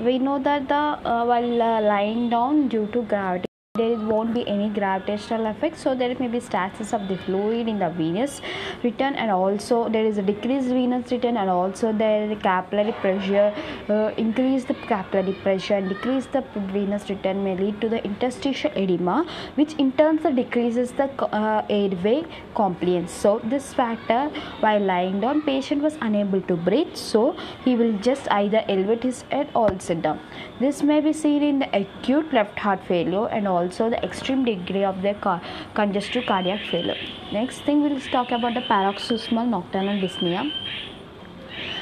we 0.00 0.18
know 0.18 0.38
that 0.38 0.68
the 0.68 0.74
uh, 0.74 1.24
while 1.24 1.62
uh, 1.62 1.80
lying 1.80 2.30
down 2.30 2.68
due 2.68 2.86
to 2.92 3.02
gravity 3.02 3.47
there 3.78 3.96
won't 4.12 4.34
be 4.34 4.46
any 4.54 4.68
gravitational 4.68 5.46
effect 5.46 5.78
so 5.78 5.94
there 5.94 6.14
may 6.18 6.28
be 6.28 6.40
stasis 6.40 6.92
of 6.92 7.08
the 7.08 7.16
fluid 7.24 7.68
in 7.68 7.78
the 7.78 7.90
venous 7.90 8.40
return 8.82 9.14
and 9.14 9.30
also 9.30 9.88
there 9.88 10.04
is 10.04 10.18
a 10.18 10.22
decreased 10.22 10.68
venous 10.68 11.10
return 11.12 11.36
and 11.36 11.50
also 11.50 11.92
there 11.92 12.30
is 12.30 12.42
capillary 12.42 12.92
pressure 13.04 13.48
uh, 13.88 14.10
increase 14.16 14.64
the 14.64 14.74
capillary 14.92 15.34
pressure 15.44 15.74
and 15.74 15.88
decrease 15.88 16.26
the 16.26 16.42
venous 16.78 17.08
return 17.08 17.42
may 17.44 17.56
lead 17.56 17.80
to 17.80 17.88
the 17.88 18.02
interstitial 18.04 18.70
edema 18.84 19.16
which 19.54 19.74
in 19.74 19.92
turn 19.92 20.18
decreases 20.34 20.92
the 20.92 21.06
uh, 21.34 21.64
airway 21.70 22.24
compliance. 22.54 23.12
So 23.12 23.40
this 23.44 23.72
factor 23.74 24.30
while 24.60 24.80
lying 24.80 25.20
down 25.20 25.42
patient 25.42 25.82
was 25.82 25.96
unable 26.00 26.40
to 26.42 26.56
breathe 26.56 26.96
so 26.96 27.36
he 27.64 27.76
will 27.76 27.92
just 27.98 28.30
either 28.30 28.64
elevate 28.68 29.02
his 29.02 29.22
head 29.30 29.48
or 29.54 29.68
sit 29.78 30.02
down 30.02 30.20
this 30.60 30.82
may 30.82 31.00
be 31.00 31.12
seen 31.12 31.42
in 31.42 31.58
the 31.60 31.68
acute 31.76 32.32
left 32.32 32.58
heart 32.58 32.80
failure 32.86 33.26
and 33.28 33.46
also 33.46 33.88
the 33.90 34.02
extreme 34.04 34.44
degree 34.44 34.84
of 34.84 35.02
the 35.02 35.14
car- 35.14 35.40
congestive 35.74 36.26
cardiac 36.26 36.60
failure. 36.70 36.96
Next 37.32 37.60
thing 37.60 37.82
we'll 37.82 38.00
talk 38.00 38.32
about 38.32 38.54
the 38.54 38.62
paroxysmal 38.62 39.46
nocturnal 39.46 40.00
dyspnea. 40.00 40.50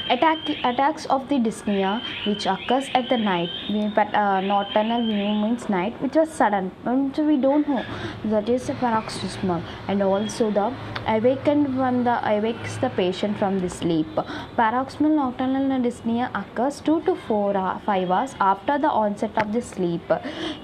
Attack, 0.08 0.50
attacks 0.62 1.04
of 1.06 1.28
the 1.28 1.34
dyspnea 1.34 2.00
which 2.26 2.46
occurs 2.46 2.88
at 2.94 3.08
the 3.08 3.16
night. 3.16 3.50
But 3.94 4.14
uh, 4.14 4.40
nocturnal 4.40 5.02
means 5.02 5.68
night 5.68 6.00
which 6.00 6.14
was 6.14 6.30
sudden 6.30 6.70
which 6.84 7.18
we 7.18 7.36
don't 7.36 7.68
know. 7.68 7.84
That 8.24 8.48
is 8.48 8.70
paroxysmal. 8.80 9.62
And 9.88 10.02
also 10.02 10.52
the 10.52 10.72
awakened 11.08 11.74
from 11.74 12.04
the 12.04 12.16
awakes 12.24 12.76
the 12.76 12.90
patient 12.90 13.36
from 13.36 13.58
the 13.58 13.68
sleep. 13.68 14.06
Paroxysmal 14.54 15.16
nocturnal 15.16 15.80
dyspnea 15.80 16.30
occurs 16.40 16.80
2 16.82 17.02
to 17.02 17.16
4 17.16 17.56
uh, 17.56 17.78
5 17.80 18.10
hours 18.10 18.36
after 18.40 18.78
the 18.78 18.88
onset 18.88 19.36
of 19.36 19.52
the 19.52 19.60
sleep. 19.60 20.02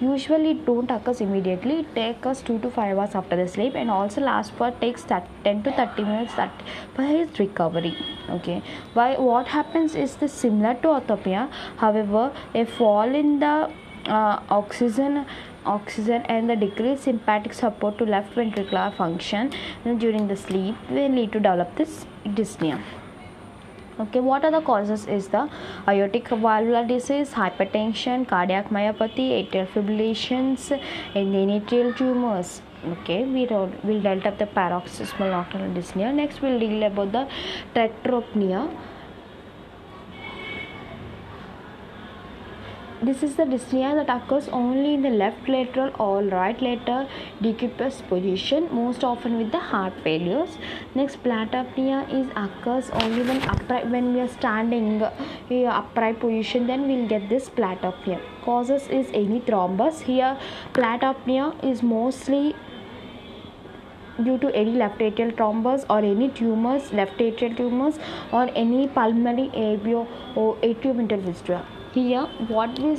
Usually 0.00 0.52
it 0.52 0.64
don't 0.64 0.90
occurs 0.90 1.20
immediately. 1.20 1.80
It 1.80 1.94
takes 1.96 2.26
us 2.26 2.42
2 2.42 2.60
to 2.60 2.70
5 2.70 2.96
hours 2.96 3.14
after 3.16 3.34
the 3.34 3.48
sleep 3.48 3.74
and 3.74 3.90
also 3.90 4.20
lasts 4.20 4.52
for 4.56 4.70
takes 4.80 5.02
10 5.02 5.64
to 5.64 5.72
30 5.72 6.04
minutes 6.04 6.34
that 6.36 6.52
for 6.94 7.02
his 7.02 7.38
recovery. 7.40 7.96
Okay. 8.30 8.62
Why 8.94 9.16
what 9.32 9.46
happens 9.58 9.94
is 9.94 10.16
this 10.22 10.32
similar 10.44 10.74
to 10.82 10.88
orthopnea 10.96 11.44
however 11.84 12.24
a 12.54 12.64
fall 12.78 13.14
in 13.22 13.38
the 13.44 13.54
uh, 14.06 14.36
oxygen 14.60 15.24
oxygen 15.64 16.22
and 16.22 16.50
the 16.50 16.56
decreased 16.56 17.04
sympathetic 17.04 17.52
support 17.52 17.98
to 17.98 18.04
left 18.04 18.34
ventricular 18.34 18.88
function 18.96 19.52
during 19.98 20.26
the 20.32 20.36
sleep 20.36 20.90
will 20.90 21.14
lead 21.18 21.30
to 21.32 21.38
develop 21.38 21.76
this 21.76 22.04
dyspnea. 22.24 22.80
Okay 24.00 24.20
what 24.20 24.44
are 24.44 24.50
the 24.50 24.60
causes 24.60 25.06
is 25.06 25.28
the 25.28 25.48
aortic 25.86 26.28
valvular 26.28 26.84
disease 26.86 27.32
hypertension 27.40 28.26
cardiac 28.26 28.70
myopathy 28.70 29.26
atrial 29.38 29.68
fibrillations 29.74 30.70
and 30.70 31.34
endometrial 31.34 31.96
tumors. 31.96 32.62
Okay 32.92 33.24
we 33.24 33.46
will 33.46 34.00
dealt 34.00 34.26
up 34.26 34.38
the 34.38 34.46
paroxysmal 34.46 35.28
nocturnal 35.28 35.70
dyspnea. 35.76 36.12
Next 36.12 36.42
we'll 36.42 36.58
deal 36.58 36.82
about 36.82 37.12
the 37.12 37.28
trepopnea 37.74 38.62
this 43.06 43.22
is 43.26 43.34
the 43.34 43.44
dyspnea 43.50 43.92
that 43.98 44.10
occurs 44.14 44.48
only 44.56 44.94
in 44.94 45.02
the 45.02 45.10
left 45.10 45.48
lateral 45.48 45.90
or 45.98 46.22
right 46.32 46.60
lateral 46.62 47.08
decubitus 47.46 47.96
position 48.10 48.68
most 48.72 49.02
often 49.02 49.38
with 49.38 49.50
the 49.50 49.58
heart 49.58 49.92
failures. 50.04 50.56
Next 50.94 51.20
platypnea 51.24 51.98
is 52.18 52.28
occurs 52.36 52.90
only 52.90 53.24
when 53.30 53.42
upright 53.54 53.88
when 53.90 54.14
we 54.14 54.20
are 54.20 54.28
standing 54.28 55.02
uh, 55.02 55.10
in 55.50 55.66
upright 55.66 56.20
position 56.20 56.68
then 56.68 56.86
we'll 56.86 57.08
get 57.08 57.28
this 57.28 57.50
platypnea 57.50 58.20
causes 58.44 58.86
is 58.86 59.10
any 59.12 59.40
thrombus. 59.40 60.00
Here 60.12 60.38
platypnea 60.72 61.52
is 61.72 61.82
mostly 61.82 62.54
due 64.22 64.38
to 64.38 64.54
any 64.54 64.78
left 64.84 64.98
atrial 65.00 65.34
thrombus 65.34 65.84
or 65.90 65.98
any 66.14 66.28
tumors 66.40 66.92
left 66.92 67.18
atrial 67.18 67.56
tumors 67.56 67.98
or 68.30 68.48
any 68.54 68.86
pulmonary 68.86 69.48
avio 69.68 70.06
or 70.36 70.56
fistula 70.62 71.64
here 71.94 72.26
what 72.48 72.78
we 72.78 72.94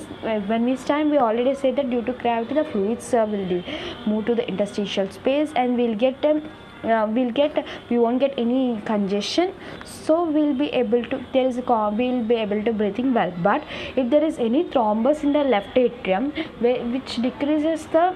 when 0.50 0.66
we 0.66 0.76
stand 0.76 1.12
we 1.12 1.18
already 1.18 1.54
say 1.56 1.72
that 1.72 1.90
due 1.90 2.02
to 2.10 2.14
gravity 2.14 2.56
the 2.56 2.66
fluids 2.66 3.14
uh, 3.14 3.26
will 3.30 3.64
move 4.06 4.26
to 4.26 4.36
the 4.36 4.48
interstitial 4.48 5.10
space 5.10 5.52
and 5.56 5.78
we'll 5.78 5.96
get 5.96 6.26
uh, 6.26 7.08
we'll 7.10 7.32
get 7.32 7.66
we 7.90 7.98
won't 7.98 8.20
get 8.20 8.34
any 8.38 8.82
congestion. 8.86 9.54
So 9.86 10.26
we'll 10.30 10.54
be 10.54 10.68
able 10.68 11.04
to 11.06 11.26
there 11.34 11.48
is 11.48 11.58
a 11.58 11.62
we'll 11.62 12.24
be 12.24 12.36
able 12.36 12.64
to 12.64 12.74
breathing 12.74 13.14
well 13.14 13.34
but 13.42 13.64
if 13.96 14.10
there 14.10 14.24
is 14.24 14.38
any 14.38 14.66
thrombus 14.66 15.24
in 15.24 15.34
the 15.34 15.44
left 15.44 15.78
atrium 15.78 16.32
which 16.60 17.16
decreases 17.22 17.88
the 17.88 18.16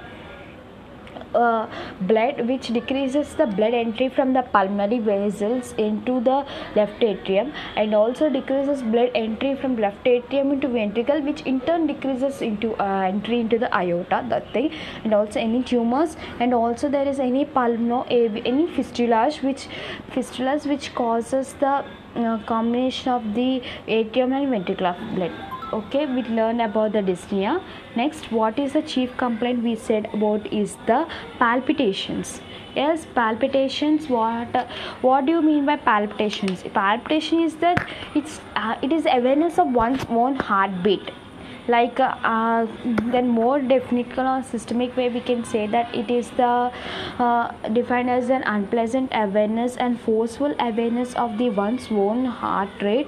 uh, 1.46 1.68
blood 2.02 2.48
which 2.48 2.68
decreases 2.68 3.34
the 3.36 3.48
blood 3.48 3.74
entry 3.74 4.10
from 4.10 4.34
the 4.34 4.44
pulmonary 4.56 5.00
vessels 5.00 5.74
into 5.78 6.20
the 6.22 6.38
left 6.76 7.04
atrium 7.04 7.52
and 7.76 7.94
also 7.94 8.30
decreases 8.30 8.82
blood 8.84 9.12
entry 9.16 9.56
from 9.56 9.76
left 9.78 10.08
atrium 10.08 10.52
into 10.52 10.68
ventricle 10.68 11.22
which 11.22 11.42
in 11.42 11.60
turn 11.62 11.88
decreases 11.88 12.42
into 12.42 12.74
uh, 12.76 13.02
entry 13.12 13.40
into 13.40 13.58
the 13.58 13.70
aorta 13.82 14.24
that 14.30 14.52
thing 14.54 14.72
and 15.04 15.14
also 15.14 15.40
any 15.40 15.64
tumors 15.64 16.18
and 16.40 16.54
also 16.54 16.90
there 16.90 17.08
is 17.08 17.20
any 17.20 17.46
pulmo 17.46 18.06
any 18.12 18.68
fistulas 18.78 19.42
which 19.44 19.68
fistulas 20.16 20.68
which 20.74 20.94
causes 20.96 21.54
the 21.66 21.76
uh, 22.16 22.38
combination 22.46 23.12
of 23.12 23.34
the 23.34 23.62
atrium 23.88 24.34
and 24.34 24.52
ventricular 24.54 24.96
blood 25.16 25.57
okay 25.74 26.06
we 26.06 26.24
learn 26.24 26.62
about 26.62 26.94
the 26.94 27.00
dyspnea. 27.00 27.62
Next 27.96 28.32
what 28.32 28.58
is 28.60 28.74
the 28.74 28.82
chief 28.82 29.16
complaint 29.18 29.64
we 29.64 29.76
said 29.76 30.10
about 30.14 30.52
is 30.54 30.76
the 30.86 31.08
palpitations. 31.40 32.42
Yes 32.76 33.06
palpitations 33.14 34.08
what 34.08 34.56
what 35.02 35.26
do 35.26 35.32
you 35.32 35.42
mean 35.42 35.66
by 35.66 35.76
palpitations? 35.76 36.64
Palpitation 36.74 37.40
is 37.42 37.56
that 37.58 37.86
it's 38.16 38.40
uh, 38.56 38.76
it 38.82 38.92
is 38.92 39.06
awareness 39.06 39.60
of 39.60 39.74
one's 39.74 40.06
own 40.10 40.36
heartbeat. 40.36 41.12
Like 41.68 42.00
uh, 42.00 42.16
uh, 42.24 42.66
then 43.12 43.28
more 43.28 43.60
technical 43.60 44.26
or 44.26 44.42
systemic 44.42 44.96
way 44.96 45.10
we 45.10 45.20
can 45.20 45.44
say 45.44 45.68
that 45.68 45.94
it 45.94 46.10
is 46.10 46.30
the 46.32 46.72
uh, 47.20 47.52
defined 47.74 48.10
as 48.10 48.30
an 48.30 48.44
unpleasant 48.44 49.12
awareness 49.14 49.76
and 49.76 50.00
forceful 50.00 50.56
awareness 50.60 51.14
of 51.16 51.38
the 51.38 51.50
one's 51.50 51.92
own 51.92 52.24
heart 52.26 52.70
rate 52.82 53.08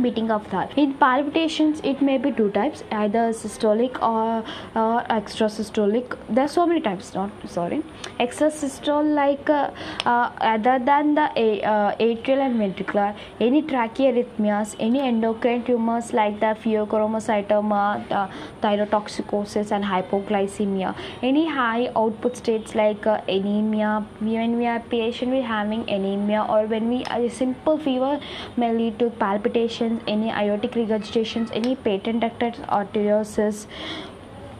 beating 0.00 0.30
of 0.30 0.46
heart. 0.48 0.70
In 0.76 0.94
palpitations, 0.94 1.80
it 1.82 2.02
may 2.02 2.18
be 2.18 2.32
two 2.32 2.50
types, 2.50 2.82
either 2.90 3.24
systolic 3.42 4.00
or 4.02 4.44
uh, 4.74 5.04
extrasystolic. 5.18 6.16
There 6.28 6.44
are 6.44 6.48
so 6.48 6.66
many 6.66 6.80
types. 6.80 7.14
Not 7.14 7.30
sorry, 7.48 7.82
extrasystole 8.20 9.14
like 9.14 9.48
uh, 9.48 9.70
uh, 10.04 10.30
other 10.40 10.78
than 10.78 11.14
the 11.14 11.22
uh, 11.22 11.96
atrial 11.96 12.44
and 12.46 12.60
ventricular, 12.60 13.16
any 13.40 13.62
tachyarrhythmias, 13.62 14.76
any 14.78 15.00
endocrine 15.00 15.64
tumors 15.64 16.12
like 16.12 16.40
the 16.40 16.54
pheochromocytoma, 16.64 18.08
the 18.08 18.28
thyrotoxicosis, 18.62 19.72
and 19.72 19.84
hypoglycemia, 19.84 20.94
any 21.22 21.48
high 21.48 21.90
output 21.96 22.36
states 22.36 22.74
like 22.74 23.06
uh, 23.06 23.20
anemia. 23.28 24.04
When 24.20 24.58
we 24.58 24.66
are 24.66 24.80
patient 24.80 25.32
with 25.32 25.44
having 25.44 25.88
anemia 25.88 26.46
or 26.48 26.66
when 26.66 26.88
we 26.88 27.04
a 27.10 27.28
simple 27.30 27.78
fever 27.78 28.20
may 28.56 28.72
lead 28.72 28.98
to 28.98 29.10
palpitation 29.10 29.85
any 30.06 30.30
aortic 30.30 30.72
regurgitations, 30.72 31.50
any 31.52 31.76
patent 31.76 32.22
ductus 32.22 32.60
arteriosus, 32.68 33.66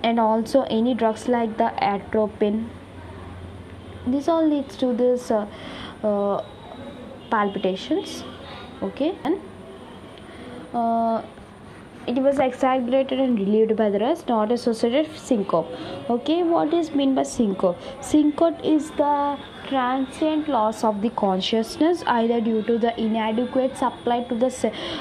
and 0.02 0.20
also 0.20 0.62
any 0.62 0.94
drugs 0.94 1.28
like 1.28 1.56
the 1.58 1.70
atropine. 1.82 2.68
This 4.06 4.28
all 4.28 4.46
leads 4.48 4.76
to 4.76 4.92
this 4.92 5.30
uh, 5.30 5.46
uh, 6.02 6.44
palpitations. 7.30 8.24
Okay, 8.82 9.16
and 9.24 9.40
uh, 10.74 11.22
it 12.06 12.18
was 12.26 12.38
exaggerated 12.38 13.18
and 13.18 13.38
relieved 13.38 13.76
by 13.76 13.88
the 13.90 13.98
rest 13.98 14.28
not 14.28 14.52
associated 14.52 15.08
with 15.08 15.18
syncope 15.18 15.68
okay 16.08 16.42
what 16.42 16.72
is 16.72 16.90
mean 17.00 17.14
by 17.14 17.22
syncope 17.22 17.76
syncope 18.00 18.64
is 18.64 18.90
the 19.02 19.38
transient 19.68 20.48
loss 20.48 20.84
of 20.84 21.00
the 21.02 21.10
consciousness 21.10 22.02
either 22.18 22.40
due 22.40 22.62
to 22.62 22.78
the 22.78 22.92
inadequate 23.00 23.76
supply 23.76 24.22
to 24.24 24.34
the 24.34 24.50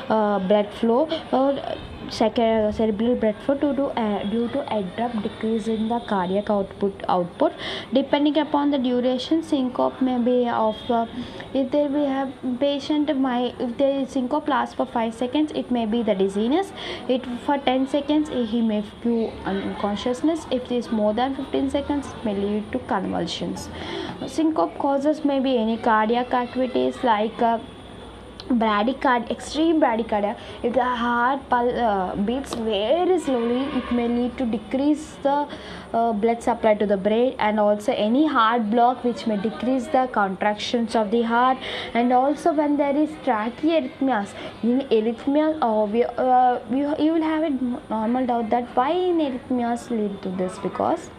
uh, 0.10 0.40
blood 0.40 0.68
flow 0.80 1.02
or 1.32 1.78
cerebral 2.12 3.16
blood 3.16 3.36
flow 3.46 3.56
due 3.56 3.74
to 3.76 3.86
uh, 4.00 4.24
due 4.24 4.48
to 4.50 4.62
abrupt 4.76 5.22
decrease 5.24 5.68
in 5.68 5.88
the 5.88 6.00
cardiac 6.12 6.50
output 6.50 7.04
output. 7.10 7.54
Depending 7.94 8.38
upon 8.38 8.72
the 8.72 8.78
duration 8.78 9.44
syncope 9.44 10.02
may 10.02 10.18
be 10.18 10.48
of 10.50 10.76
uh, 10.90 11.06
if 11.54 11.72
there 11.72 11.90
we 11.90 12.06
have 12.06 12.34
patient 12.60 13.16
my 13.18 13.54
if 13.60 13.78
the 13.78 14.06
syncope 14.08 14.48
lasts 14.48 14.76
for 14.76 14.86
5 14.86 15.14
seconds 15.14 15.52
it 15.64 15.72
may 15.72 15.86
be 15.86 16.02
the 16.04 16.16
dizziness 16.16 16.72
it 17.08 17.26
for 17.46 17.58
10 17.58 17.88
seconds 17.88 18.30
he 18.30 18.62
may 18.62 18.82
feel 19.04 19.32
unconsciousness. 19.46 20.46
If 20.52 20.66
it 20.66 20.72
is 20.72 20.92
more 20.92 21.14
than 21.14 21.36
15 21.36 21.70
seconds 21.70 22.08
it 22.08 22.26
may 22.26 22.36
lead 22.36 22.72
to 22.72 22.80
convulsions. 22.80 23.70
Syncope 24.28 24.78
causes 24.80 25.24
may 25.26 25.40
be 25.40 25.58
any 25.58 25.78
cardiac 25.78 26.34
activities 26.34 27.04
like 27.04 27.42
uh, 27.42 27.60
bradycardia 28.50 29.32
extreme 29.32 29.80
bradycardia 29.82 30.38
if 30.64 30.74
the 30.74 30.84
heart 30.84 31.40
pul- 31.50 31.80
uh, 31.80 32.16
beats 32.16 32.54
very 32.54 33.20
slowly 33.20 33.64
it 33.80 33.92
may 33.92 34.08
lead 34.08 34.38
to 34.38 34.46
decrease 34.46 35.16
the 35.24 35.48
uh, 35.96 36.12
blood 36.12 36.44
supply 36.44 36.74
to 36.74 36.86
the 36.86 36.98
brain 36.98 37.36
and 37.40 37.60
also 37.60 37.92
any 37.94 38.28
heart 38.28 38.70
block 38.70 39.04
which 39.04 39.26
may 39.28 39.38
decrease 39.38 39.88
the 39.88 40.08
contractions 40.12 40.96
of 40.96 41.12
the 41.12 41.22
heart. 41.22 41.58
And 41.94 42.12
also 42.12 42.54
when 42.54 42.78
there 42.78 42.96
is 42.96 43.10
tachyarrhythmias 43.26 44.34
in 44.64 44.82
arrhythmia 44.98 45.58
uh, 45.62 45.86
we, 45.86 46.04
uh, 46.04 46.60
you, 46.70 46.96
you 47.04 47.14
will 47.14 47.24
have 47.24 47.44
a 47.44 47.50
normal 47.90 48.26
doubt 48.26 48.50
that 48.50 48.66
why 48.76 48.92
in 48.92 49.18
arrhythmias 49.28 49.90
lead 49.90 50.22
to 50.24 50.30
this 50.30 50.60
because 50.60 51.10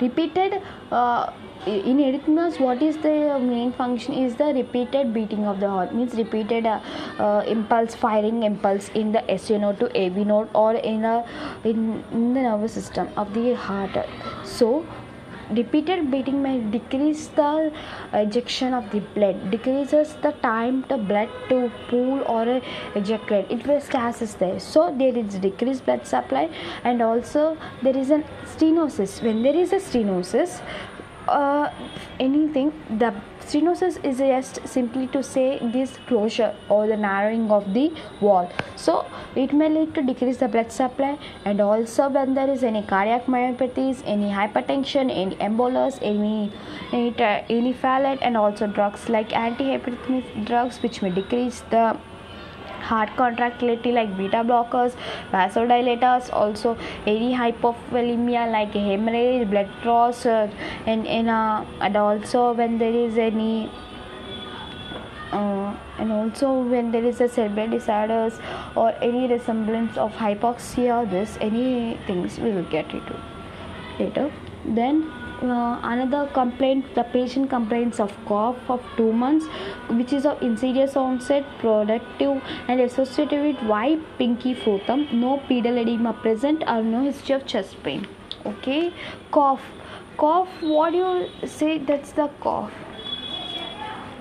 repeated 0.00 0.62
uh, 0.92 1.32
in 1.66 1.98
arrhythmias 2.06 2.58
what 2.60 2.80
is 2.80 2.96
the 2.98 3.38
main 3.40 3.72
function 3.72 4.14
is 4.14 4.36
the 4.36 4.50
repeated 4.58 5.12
beating 5.12 5.46
of 5.52 5.58
the 5.60 5.68
heart 5.68 5.94
means 5.94 6.14
repeated 6.14 6.66
uh, 6.66 6.80
uh, 7.18 7.42
impulse 7.46 7.94
firing 7.94 8.44
impulse 8.44 8.88
in 8.90 9.10
the 9.12 9.30
SU 9.32 9.58
node 9.58 9.80
to 9.80 9.88
AV 10.00 10.26
node 10.26 10.48
or 10.54 10.74
in 10.74 11.04
a 11.04 11.24
in, 11.64 12.04
in 12.12 12.34
the 12.34 12.42
nervous 12.42 12.72
system 12.72 13.08
of 13.16 13.34
the 13.34 13.54
heart. 13.56 13.98
So 14.44 14.86
repeated 15.50 16.10
beating 16.10 16.42
may 16.42 16.58
decrease 16.60 17.28
the 17.28 17.72
ejection 18.12 18.74
of 18.74 18.90
the 18.90 19.00
blood 19.14 19.50
decreases 19.50 20.14
the 20.22 20.32
time 20.42 20.84
the 20.88 20.96
blood 20.96 21.28
to 21.48 21.70
pool 21.88 22.22
or 22.26 22.60
ejaculate. 22.94 23.50
It 23.50 23.66
will 23.66 23.80
scarces 23.80 24.34
there. 24.34 24.58
So 24.60 24.94
there 24.96 25.16
is 25.16 25.34
decreased 25.34 25.84
blood 25.84 26.06
supply 26.06 26.48
and 26.84 27.02
also 27.02 27.56
there 27.82 27.96
is 27.96 28.10
a 28.10 28.22
stenosis. 28.44 29.22
When 29.22 29.42
there 29.42 29.56
is 29.56 29.72
a 29.72 29.76
stenosis 29.76 30.60
uh, 31.28 31.70
anything. 32.20 32.72
The 32.98 33.14
stenosis 33.40 34.04
is 34.04 34.18
just 34.18 34.66
simply 34.66 35.06
to 35.08 35.22
say 35.22 35.58
this 35.72 35.98
closure 36.06 36.54
or 36.68 36.86
the 36.86 36.96
narrowing 36.96 37.50
of 37.50 37.72
the 37.74 37.92
wall. 38.20 38.50
So 38.76 39.06
it 39.34 39.52
may 39.52 39.68
lead 39.68 39.94
to 39.94 40.02
decrease 40.02 40.38
the 40.38 40.48
blood 40.48 40.72
supply 40.72 41.18
and 41.44 41.60
also 41.60 42.08
when 42.08 42.34
there 42.34 42.48
is 42.50 42.64
any 42.64 42.82
cardiac 42.82 43.26
myopathies 43.26 44.02
any 44.06 44.30
hypertension 44.30 45.10
any 45.10 45.36
embolus 45.36 45.98
any 46.00 46.50
any, 46.92 47.14
any 47.50 47.74
phthalate 47.74 48.18
and 48.22 48.36
also 48.36 48.66
drugs 48.66 49.08
like 49.08 49.30
antihypertensive 49.30 50.46
drugs 50.46 50.82
which 50.82 51.02
may 51.02 51.10
decrease 51.10 51.60
the 51.70 51.96
heart 52.90 53.14
contractility 53.16 53.92
like 53.92 54.16
beta 54.18 54.42
blockers 54.50 54.98
vasodilators 55.32 56.32
also 56.42 56.76
any 57.14 57.32
hypovolemia 57.40 58.44
like 58.52 58.78
hemorrhage 58.90 59.48
blood 59.50 59.68
loss 59.84 60.24
uh, 60.26 60.48
and, 60.86 61.06
and, 61.06 61.28
uh, 61.28 61.64
and 61.80 61.96
also 61.96 62.52
when 62.52 62.78
there 62.78 62.94
is 62.94 63.18
any 63.18 63.70
uh, 65.32 65.74
and 65.98 66.12
also 66.12 66.62
when 66.62 66.92
there 66.92 67.04
is 67.04 67.20
a 67.20 67.28
cerebral 67.28 67.68
disorders 67.68 68.38
or 68.74 68.94
any 69.02 69.26
resemblance 69.26 69.96
of 69.96 70.12
hypoxia 70.12 70.98
this 71.10 71.36
any 71.40 71.98
things 72.06 72.38
we 72.38 72.52
will 72.52 72.70
get 72.76 72.90
into 72.92 73.16
later. 73.98 74.30
Then 74.64 75.10
uh, 75.42 75.80
another 75.82 76.28
complaint 76.32 76.94
the 76.94 77.04
patient 77.04 77.50
complains 77.50 78.00
of 78.00 78.12
cough 78.26 78.70
of 78.70 78.82
two 78.96 79.12
months 79.12 79.46
which 79.90 80.12
is 80.12 80.24
of 80.24 80.42
insidious 80.42 80.96
onset 80.96 81.44
productive 81.58 82.42
and 82.68 82.80
associated 82.80 83.42
with 83.46 83.68
white 83.68 84.00
pinky 84.18 84.54
frothum 84.54 85.06
no 85.12 85.36
pedal 85.48 85.78
edema 85.78 86.12
present 86.12 86.64
or 86.66 86.82
no 86.82 87.02
history 87.02 87.34
of 87.34 87.46
chest 87.46 87.82
pain. 87.82 88.06
Okay 88.44 88.92
cough. 89.30 89.62
Cough 90.16 90.48
what 90.62 90.90
do 90.92 90.98
you 90.98 91.46
say 91.46 91.78
that's 91.78 92.12
the 92.12 92.28
cough 92.40 92.85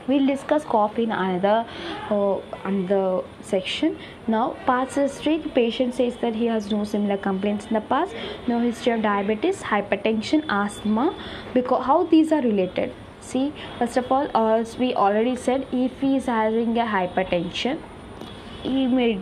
we'll 0.07 0.27
discuss 0.27 0.63
cough 0.63 0.99
in 0.99 1.11
another 1.11 1.65
uh, 2.09 2.37
another 2.63 3.21
section. 3.41 3.97
Now 4.27 4.55
past 4.65 4.95
history 4.95 5.37
the 5.37 5.49
patient 5.49 5.95
says 5.95 6.17
that 6.21 6.35
he 6.35 6.45
has 6.47 6.71
no 6.71 6.83
similar 6.83 7.17
complaints 7.17 7.65
in 7.67 7.73
the 7.73 7.81
past. 7.81 8.13
No 8.47 8.59
history 8.59 8.93
of 8.93 9.01
diabetes 9.01 9.63
hypertension 9.63 10.45
asthma 10.49 11.15
because 11.53 11.85
how 11.85 12.03
these 12.05 12.31
are 12.31 12.41
related? 12.41 12.93
See 13.21 13.53
first 13.79 13.97
of 13.97 14.11
all 14.11 14.29
as 14.37 14.77
we 14.77 14.93
already 14.93 15.35
said 15.35 15.67
if 15.71 15.99
he 15.99 16.15
is 16.17 16.25
having 16.25 16.77
a 16.77 16.85
hypertension 16.85 17.79
he 18.65 18.87
may 18.87 19.21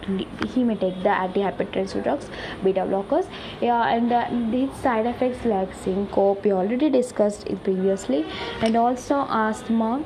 he 0.54 0.64
may 0.64 0.76
take 0.76 0.98
the 1.04 1.10
antihypertensive 1.10 2.04
drugs 2.04 2.30
beta 2.64 2.82
blockers. 2.82 3.28
Yeah 3.62 3.88
and 3.88 4.12
uh, 4.12 4.28
these 4.52 4.74
side 4.82 5.06
effects 5.06 5.46
like 5.46 5.74
syncope 5.74 6.44
we 6.44 6.52
already 6.52 6.90
discussed 6.90 7.48
it 7.48 7.64
previously. 7.64 8.26
And 8.62 8.76
also 8.76 9.26
asthma 9.30 10.04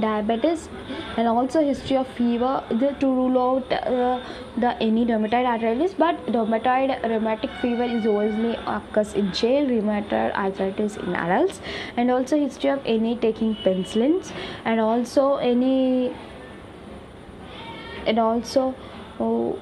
diabetes 0.00 0.68
and 1.16 1.26
also 1.26 1.60
history 1.64 1.96
of 1.96 2.06
fever. 2.08 2.62
The, 2.70 2.94
to 3.00 3.06
rule 3.06 3.38
out 3.38 3.72
uh, 3.72 4.20
the 4.56 4.76
any 4.82 5.04
rheumatoid 5.06 5.46
arthritis? 5.46 5.94
But 5.94 6.24
rheumatoid 6.26 7.02
rheumatic 7.08 7.50
fever 7.62 7.84
is 7.84 8.04
usually 8.04 8.56
occurs 8.66 9.14
in 9.14 9.32
child 9.32 9.68
rheumatoid 9.68 10.34
arthritis 10.34 10.96
in 10.96 11.14
adults. 11.14 11.60
And 11.96 12.10
also 12.10 12.38
history 12.38 12.70
of 12.70 12.82
any 12.84 13.16
taking 13.16 13.56
penicillins. 13.56 14.32
And 14.64 14.80
also 14.80 15.36
any 15.36 16.14
and 18.06 18.18
also 18.18 18.74
oh, 19.20 19.58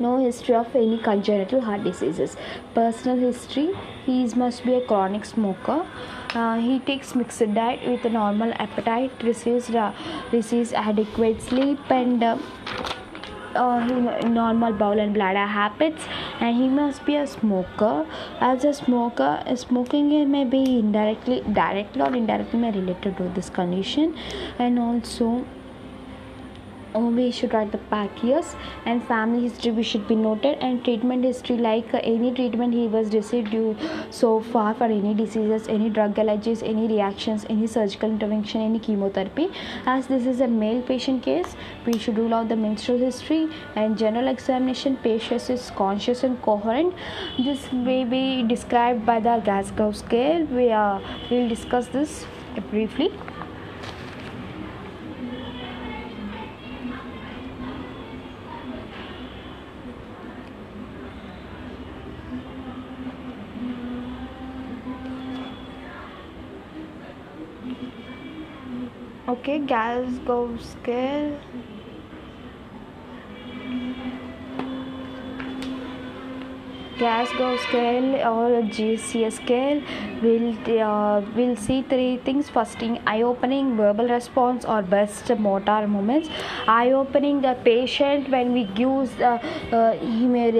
no 0.00 0.16
history 0.24 0.54
of 0.54 0.74
any 0.74 0.98
congenital 0.98 1.60
heart 1.60 1.84
diseases. 1.84 2.36
Personal 2.74 3.18
history 3.18 3.70
he 4.06 4.24
must 4.34 4.64
be 4.64 4.74
a 4.74 4.80
chronic 4.80 5.24
smoker. 5.24 5.86
Uh, 6.34 6.58
he 6.58 6.78
takes 6.78 7.14
mixed 7.14 7.54
diet 7.54 7.86
with 7.86 8.04
a 8.04 8.10
normal 8.10 8.52
appetite 8.54 9.10
receives 9.22 9.70
uh, 9.70 9.92
receives 10.32 10.72
adequate 10.72 11.42
sleep 11.42 11.78
and 11.90 12.22
uh, 12.22 12.38
uh, 13.54 14.20
normal 14.28 14.72
bowel 14.72 14.98
and 14.98 15.14
bladder 15.14 15.46
habits. 15.46 16.04
And 16.40 16.56
he 16.56 16.68
must 16.68 17.04
be 17.04 17.16
a 17.16 17.26
smoker. 17.26 18.06
As 18.40 18.64
a 18.64 18.72
smoker 18.72 19.42
smoking 19.56 20.30
may 20.30 20.44
be 20.44 20.78
indirectly 20.78 21.42
directly 21.52 22.02
or 22.02 22.14
indirectly 22.14 22.60
related 22.60 23.16
to 23.16 23.24
this 23.34 23.50
condition. 23.50 24.16
And 24.58 24.78
also 24.78 25.44
we 26.94 27.30
should 27.30 27.52
write 27.54 27.72
the 27.72 27.78
pack 27.92 28.22
years 28.22 28.54
and 28.84 29.02
family 29.04 29.48
history 29.48 29.72
we 29.72 29.82
should 29.82 30.06
be 30.08 30.14
noted 30.14 30.58
and 30.60 30.84
treatment 30.84 31.24
history 31.24 31.56
like 31.56 31.94
uh, 31.94 32.00
any 32.02 32.32
treatment 32.32 32.74
he 32.74 32.86
was 32.86 33.12
received 33.14 33.50
due 33.50 33.76
so 34.10 34.40
far 34.40 34.74
for 34.74 34.84
any 34.84 35.14
diseases 35.14 35.68
any 35.68 35.88
drug 35.88 36.14
allergies 36.14 36.62
any 36.62 36.86
reactions 36.88 37.46
any 37.48 37.66
surgical 37.66 38.10
intervention 38.10 38.60
any 38.60 38.78
chemotherapy. 38.78 39.48
As 39.86 40.06
this 40.06 40.26
is 40.26 40.40
a 40.40 40.48
male 40.48 40.82
patient 40.82 41.22
case 41.22 41.56
we 41.86 41.98
should 41.98 42.18
rule 42.18 42.34
out 42.34 42.48
the 42.48 42.56
menstrual 42.56 42.98
history 42.98 43.48
and 43.76 43.96
general 43.96 44.28
examination 44.28 44.96
patient 44.96 45.30
is 45.30 45.70
conscious 45.76 46.24
and 46.24 46.40
coherent. 46.42 46.94
This 47.38 47.72
may 47.72 48.04
be 48.04 48.42
described 48.42 49.06
by 49.06 49.20
the 49.20 49.40
Glasgow 49.44 49.92
scale. 49.92 50.44
We 50.46 50.70
uh, 50.72 51.00
will 51.30 51.48
discuss 51.48 51.86
this 51.88 52.26
briefly 52.70 53.12
okay 69.50 69.58
Glasgow 69.66 70.56
scale 70.58 71.66
Glasgow 77.00 77.56
scale 77.56 78.14
or 78.30 78.62
GCS 78.76 79.36
scale 79.42 79.82
will 80.22 80.48
uh, 80.86 81.20
will 81.36 81.56
see 81.56 81.80
three 81.92 82.18
things. 82.26 82.50
First 82.50 82.78
thing 82.78 82.98
eye 83.12 83.22
opening 83.22 83.70
verbal 83.78 84.08
response 84.08 84.66
or 84.66 84.82
best 84.82 85.30
motor 85.46 85.86
movements. 85.88 86.28
Eye 86.68 86.92
opening 86.92 87.40
the 87.40 87.54
patient 87.64 88.28
when 88.34 88.52
we 88.52 88.64
use 88.82 89.14
uh, 89.18 89.38
uh, 89.72 89.92
he 89.92 90.26
may 90.26 90.50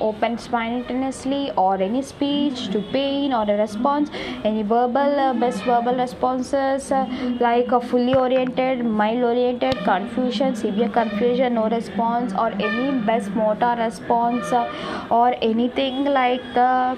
open 0.00 0.38
simultaneously 0.38 1.50
or 1.64 1.74
any 1.88 2.00
speech 2.00 2.68
to 2.70 2.80
pain 2.96 3.34
or 3.34 3.42
a 3.42 3.58
response. 3.58 4.08
Any 4.42 4.62
verbal 4.62 5.20
uh, 5.26 5.34
best 5.34 5.64
verbal 5.64 5.96
responses 5.96 6.90
uh, 6.92 7.04
like 7.40 7.72
a 7.72 7.80
fully 7.92 8.14
oriented 8.14 8.86
mild 9.02 9.22
oriented 9.32 9.76
confusion 9.84 10.56
severe 10.56 10.88
confusion 10.88 11.54
no 11.60 11.68
response 11.68 12.32
or 12.32 12.48
any 12.70 12.90
best 13.12 13.30
motor 13.42 13.74
response 13.84 14.50
uh, 14.52 14.64
or 15.10 15.34
any 15.42 15.68
anything 15.76 16.04
like 16.04 16.42
the 16.54 16.96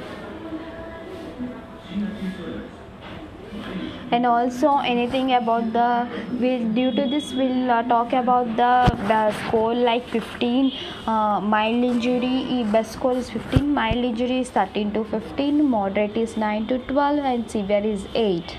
and 4.12 4.26
also 4.26 4.76
anything 4.78 5.32
about 5.32 5.72
the 5.72 6.06
we 6.40 6.58
due 6.74 6.90
to 6.92 7.06
this 7.08 7.32
we'll 7.32 7.70
uh, 7.70 7.82
talk 7.82 8.12
about 8.12 8.46
the, 8.56 8.74
the 9.08 9.32
score 9.40 9.74
like 9.74 10.06
15 10.08 10.72
uh, 11.06 11.40
mild 11.40 11.84
injury 11.84 12.64
best 12.70 12.92
score 12.92 13.16
is 13.16 13.30
15 13.30 13.72
mild 13.72 13.96
injury 13.96 14.40
is 14.40 14.50
13 14.50 14.92
to 14.92 15.04
15 15.04 15.64
moderate 15.64 16.16
is 16.16 16.36
9 16.36 16.66
to 16.68 16.78
12 16.78 17.18
and 17.18 17.50
severe 17.50 17.84
is 17.84 18.06
8 18.14 18.56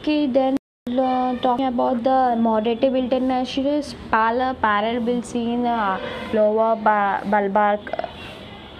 okay 0.00 0.26
then 0.26 0.56
uh, 0.86 1.36
talking 1.36 1.66
about 1.66 2.02
the 2.02 2.34
moderative 2.38 2.94
internationals, 2.94 3.94
pallor, 4.10 4.54
parallel 4.54 5.02
will 5.02 5.22
see 5.22 5.52
in 5.52 5.66
uh, 5.66 6.00
lower 6.32 6.76
ba- 6.76 7.20
bulbar 7.26 7.78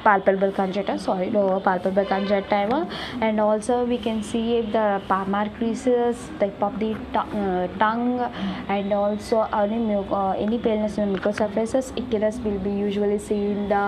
palpebral 0.09 0.53
conjunctiva 0.59 0.99
sorry 1.07 1.31
lower 1.37 1.61
palpebral 1.69 2.09
conjunctiva 2.15 2.81
and 3.21 3.41
also 3.47 3.85
we 3.93 3.99
can 4.07 4.23
see 4.31 4.45
if 4.59 4.67
the 4.77 4.87
palmar 5.09 5.47
creases 5.59 6.17
type 6.41 6.63
of 6.69 6.79
the 6.83 6.93
uh, 7.15 7.67
tongue 7.79 8.21
and 8.69 8.93
also 8.93 9.41
any, 9.53 9.95
uh, 9.95 10.31
any 10.45 10.59
paleness 10.59 10.99
in 10.99 11.13
the 11.13 11.19
microsurfaces 11.19 11.93
icterus 12.03 12.43
will 12.45 12.61
be 12.69 12.71
usually 12.71 13.19
seen 13.19 13.69
the 13.69 13.85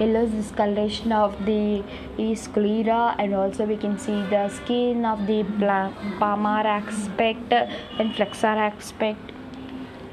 yellow 0.00 0.26
discoloration 0.26 1.12
of 1.12 1.32
the 1.46 1.82
sclera 2.34 3.14
and 3.18 3.34
also 3.34 3.64
we 3.64 3.76
can 3.76 3.98
see 3.98 4.18
the 4.34 4.48
skin 4.48 5.04
of 5.04 5.26
the 5.26 5.44
palmar 6.18 6.66
aspect 6.78 7.52
and 7.98 8.14
flexor 8.14 8.56
aspect 8.70 9.33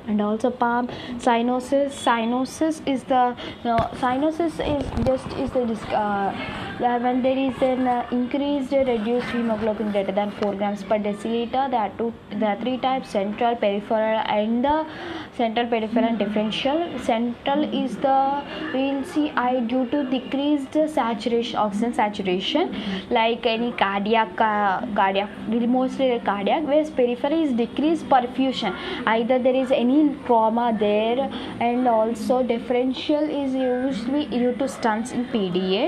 and 0.08 0.22
also 0.22 0.50
palm. 0.50 0.88
Cyanosis 1.26 1.92
cyanosis 2.06 2.82
is 2.88 3.04
the 3.04 3.36
no, 3.64 3.78
is 4.02 4.86
just 5.06 5.28
is 5.38 5.52
the 5.52 5.64
uh, 5.98 7.00
when 7.00 7.22
there 7.22 7.38
is 7.38 7.62
an 7.62 7.88
uh, 7.88 8.08
increased 8.12 8.72
reduced 8.72 9.28
hemoglobin 9.28 9.92
greater 9.92 10.12
than 10.12 10.32
4 10.32 10.56
grams 10.56 10.84
per 10.84 10.98
deciliter 10.98 11.70
there 11.70 11.82
are 11.88 11.92
two 11.98 12.14
there 12.32 12.50
are 12.50 12.60
three 12.62 12.78
types 12.78 13.10
central 13.10 13.56
peripheral 13.56 14.22
and 14.38 14.66
the 14.66 14.86
central 15.38 15.68
peripheral 15.68 16.18
differential. 16.18 16.80
Central 17.00 17.64
is 17.82 17.96
the 18.06 18.44
we'll 18.74 19.04
see 19.12 19.30
i 19.44 19.60
due 19.72 19.86
to 19.94 20.04
decreased 20.16 20.78
saturation 20.96 21.56
oxygen 21.66 21.94
saturation 21.94 22.76
like 23.10 23.46
any 23.46 23.72
cardiac 23.84 24.42
uh, 24.42 24.86
cardiac 25.00 25.30
mostly 25.78 26.10
cardiac 26.32 26.64
whereas 26.64 26.90
peripheral 26.90 27.44
is 27.46 27.54
decreased 27.54 28.08
perfusion. 28.10 28.76
Either 29.06 29.40
there 29.40 29.56
is 29.56 29.72
any 29.92 30.16
trauma 30.26 30.76
there 30.80 31.30
and 31.60 31.88
also 31.88 32.42
differential 32.44 33.24
is 33.42 33.54
usually 33.54 34.26
due 34.38 34.54
to 34.62 34.68
stunts 34.78 35.12
in 35.12 35.26
pda 35.34 35.84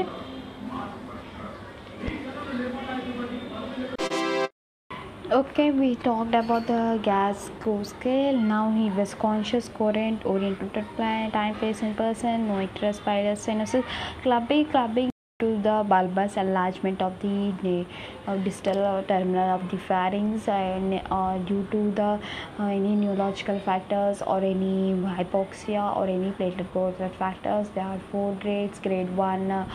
okay 5.40 5.70
we 5.72 5.96
talked 5.96 6.36
about 6.36 6.68
the 6.68 7.00
Glasgow 7.02 7.82
scale. 7.84 8.38
Now 8.38 8.72
he 8.72 8.90
was 8.98 9.16
conscious 9.16 9.70
coherent 9.78 10.26
oriented 10.26 10.86
plan 10.96 11.32
time 11.32 11.56
face 11.56 11.82
in 11.82 11.96
person 11.96 12.48
no 12.50 12.60
icterus 12.66 13.02
spider 13.02 13.34
cyanosis 13.46 13.84
clubbing 14.22 14.66
clubbing 14.76 15.13
to 15.44 15.50
the 15.68 15.78
bulbous 15.92 16.38
enlargement 16.38 17.02
of 17.02 17.14
the 17.22 17.86
uh, 18.28 18.36
distal 18.46 19.04
terminal 19.08 19.50
of 19.56 19.64
the 19.72 19.78
pharynx 19.78 20.48
and 20.48 21.02
uh, 21.12 21.38
due 21.50 21.66
to 21.72 21.80
the 22.00 22.12
uh, 22.60 22.68
any 22.78 22.96
neurological 22.96 23.60
factors 23.68 24.22
or 24.22 24.38
any 24.38 24.94
hypoxia 25.18 25.84
or 25.98 26.06
any 26.16 26.32
platelet 26.38 26.72
growth 26.74 27.02
factors 27.18 27.68
there 27.76 27.90
are 27.94 28.00
four 28.12 28.30
grades. 28.44 28.80
Grade 28.80 29.16
1 29.18 29.52
uh, 29.52 29.66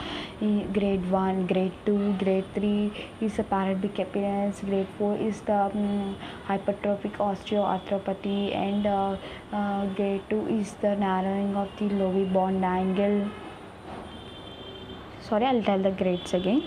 grade 0.77 1.11
1 1.11 1.47
grade 1.47 1.77
2 1.87 2.15
grade 2.23 2.49
3 2.55 2.93
is 3.27 3.39
a 3.39 3.45
paralytic 3.53 3.99
appearance 4.05 4.61
grade 4.71 4.89
4 4.99 5.17
is 5.29 5.41
the 5.51 5.59
um, 5.65 6.17
hypertrophic 6.47 7.21
osteoarthropathy 7.27 8.55
and 8.55 8.87
uh, 8.87 9.17
uh, 9.53 9.87
grade 10.01 10.23
2 10.31 10.41
is 10.61 10.73
the 10.87 10.95
narrowing 11.05 11.55
of 11.65 11.69
the 11.79 11.91
Lovibond 12.01 12.65
angle 12.65 13.21
sorry 15.29 15.45
I'll 15.45 15.63
tell 15.63 15.79
the 15.79 15.91
grades 15.91 16.33
again. 16.35 16.63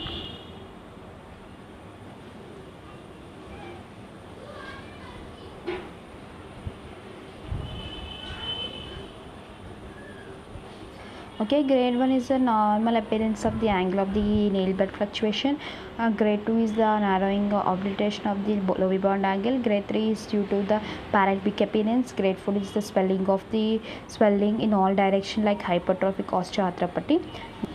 Okay 11.41 11.63
grade 11.63 11.95
1 11.97 12.11
is 12.11 12.27
the 12.27 12.37
normal 12.37 12.97
appearance 12.97 13.45
of 13.45 13.59
the 13.61 13.67
angle 13.67 13.99
of 14.01 14.13
the 14.13 14.49
nail 14.55 14.73
bed 14.73 14.91
fluctuation. 14.97 15.57
Uh, 15.97 16.11
grade 16.11 16.45
2 16.45 16.57
is 16.65 16.73
the 16.73 16.91
narrowing 17.05 17.51
obliteration 17.51 18.27
of 18.27 18.45
the 18.45 18.57
Lovibond 18.81 19.25
angle. 19.25 19.57
Grade 19.57 19.87
3 19.87 20.11
is 20.11 20.27
due 20.27 20.45
to 20.51 20.61
the 20.73 20.79
paralytic 21.11 21.61
appearance. 21.61 22.11
Grade 22.11 22.37
4 22.37 22.57
is 22.57 22.71
the 22.73 22.81
swelling 22.89 23.27
of 23.27 23.43
the 23.49 23.81
swelling 24.07 24.61
in 24.61 24.71
all 24.71 24.93
direction 24.93 25.43
like 25.43 25.63
hypertrophic 25.71 26.27
osteoarthropathy 26.41 27.19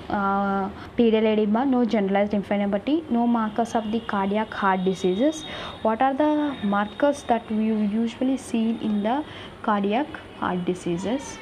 uh, 0.09 0.69
pedal 0.97 1.27
edema, 1.27 1.65
no 1.65 1.85
generalized 1.85 2.33
lymphadenopathy, 2.33 3.09
no 3.11 3.27
markers 3.27 3.75
of 3.75 3.91
the 3.93 4.01
cardiac 4.01 4.53
heart 4.53 4.85
diseases. 4.85 5.45
What 5.83 6.03
are 6.03 6.15
the 6.15 6.57
markers 6.63 7.25
that 7.25 7.51
we 7.51 7.67
usually 7.67 8.37
see 8.37 8.79
in 8.83 9.03
the 9.03 9.25
cardiac 9.63 10.07
heart 10.39 10.65
diseases? 10.65 11.39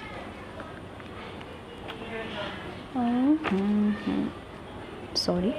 Mm-hmm. 2.95 4.29
Sorry. 5.15 5.55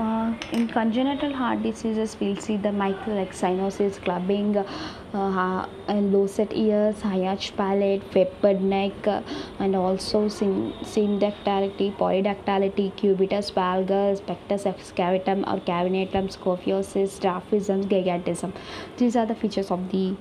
Uh, 0.00 0.32
in 0.52 0.66
congenital 0.66 1.30
heart 1.34 1.62
diseases, 1.62 2.16
we'll 2.18 2.36
see 2.44 2.56
the 2.56 2.72
micro 2.72 3.14
like 3.14 3.32
cyanosis, 3.34 4.00
clubbing, 4.02 4.56
uh, 4.56 5.66
and 5.88 6.10
low 6.10 6.26
set 6.26 6.54
ears, 6.54 7.02
high 7.02 7.20
arched 7.32 7.54
palate, 7.54 8.02
fepid 8.14 8.62
neck, 8.62 9.06
uh, 9.06 9.20
and 9.58 9.76
also 9.76 10.24
syndactylity, 10.26 11.94
polydactylity, 11.98 12.88
cubitus 12.96 13.50
valgus, 13.50 14.24
pectus 14.26 14.64
excavatum 14.72 15.46
or 15.52 15.60
cavitatum, 15.68 16.34
scoliosis, 16.34 17.20
dwarfism, 17.20 17.86
gigantism. 17.94 18.54
These 18.96 19.16
are 19.16 19.26
the 19.26 19.34
features 19.34 19.70
of 19.70 19.90
the. 19.92 20.16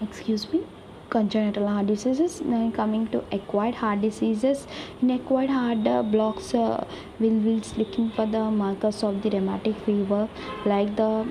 Excuse 0.00 0.52
me 0.52 0.64
congenital 1.10 1.66
heart 1.66 1.86
diseases 1.86 2.40
then 2.40 2.70
coming 2.72 3.06
to 3.08 3.24
acquired 3.32 3.74
heart 3.74 4.00
diseases. 4.00 4.66
In 5.02 5.10
acquired 5.10 5.50
heart 5.50 5.86
uh, 5.86 6.02
blocks 6.02 6.54
uh, 6.54 6.86
will 7.18 7.38
will 7.40 7.62
looking 7.76 8.10
for 8.10 8.26
the 8.26 8.44
markers 8.50 9.02
of 9.02 9.22
the 9.22 9.30
rheumatic 9.30 9.76
fever 9.84 10.28
like 10.64 10.94
the 10.96 11.26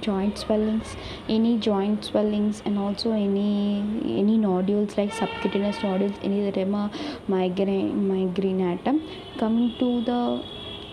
joint 0.00 0.38
swellings 0.38 0.96
any 1.28 1.58
joint 1.58 2.04
swellings 2.04 2.62
and 2.64 2.78
also 2.78 3.12
any 3.12 3.80
any 4.20 4.38
nodules 4.38 4.96
like 4.96 5.12
subcutaneous 5.12 5.82
nodules 5.82 6.16
any 6.22 6.46
edema 6.48 6.90
migraine 7.28 8.08
migraine 8.08 8.62
atom. 8.72 9.02
Coming 9.38 9.74
to 9.78 10.00
the 10.02 10.42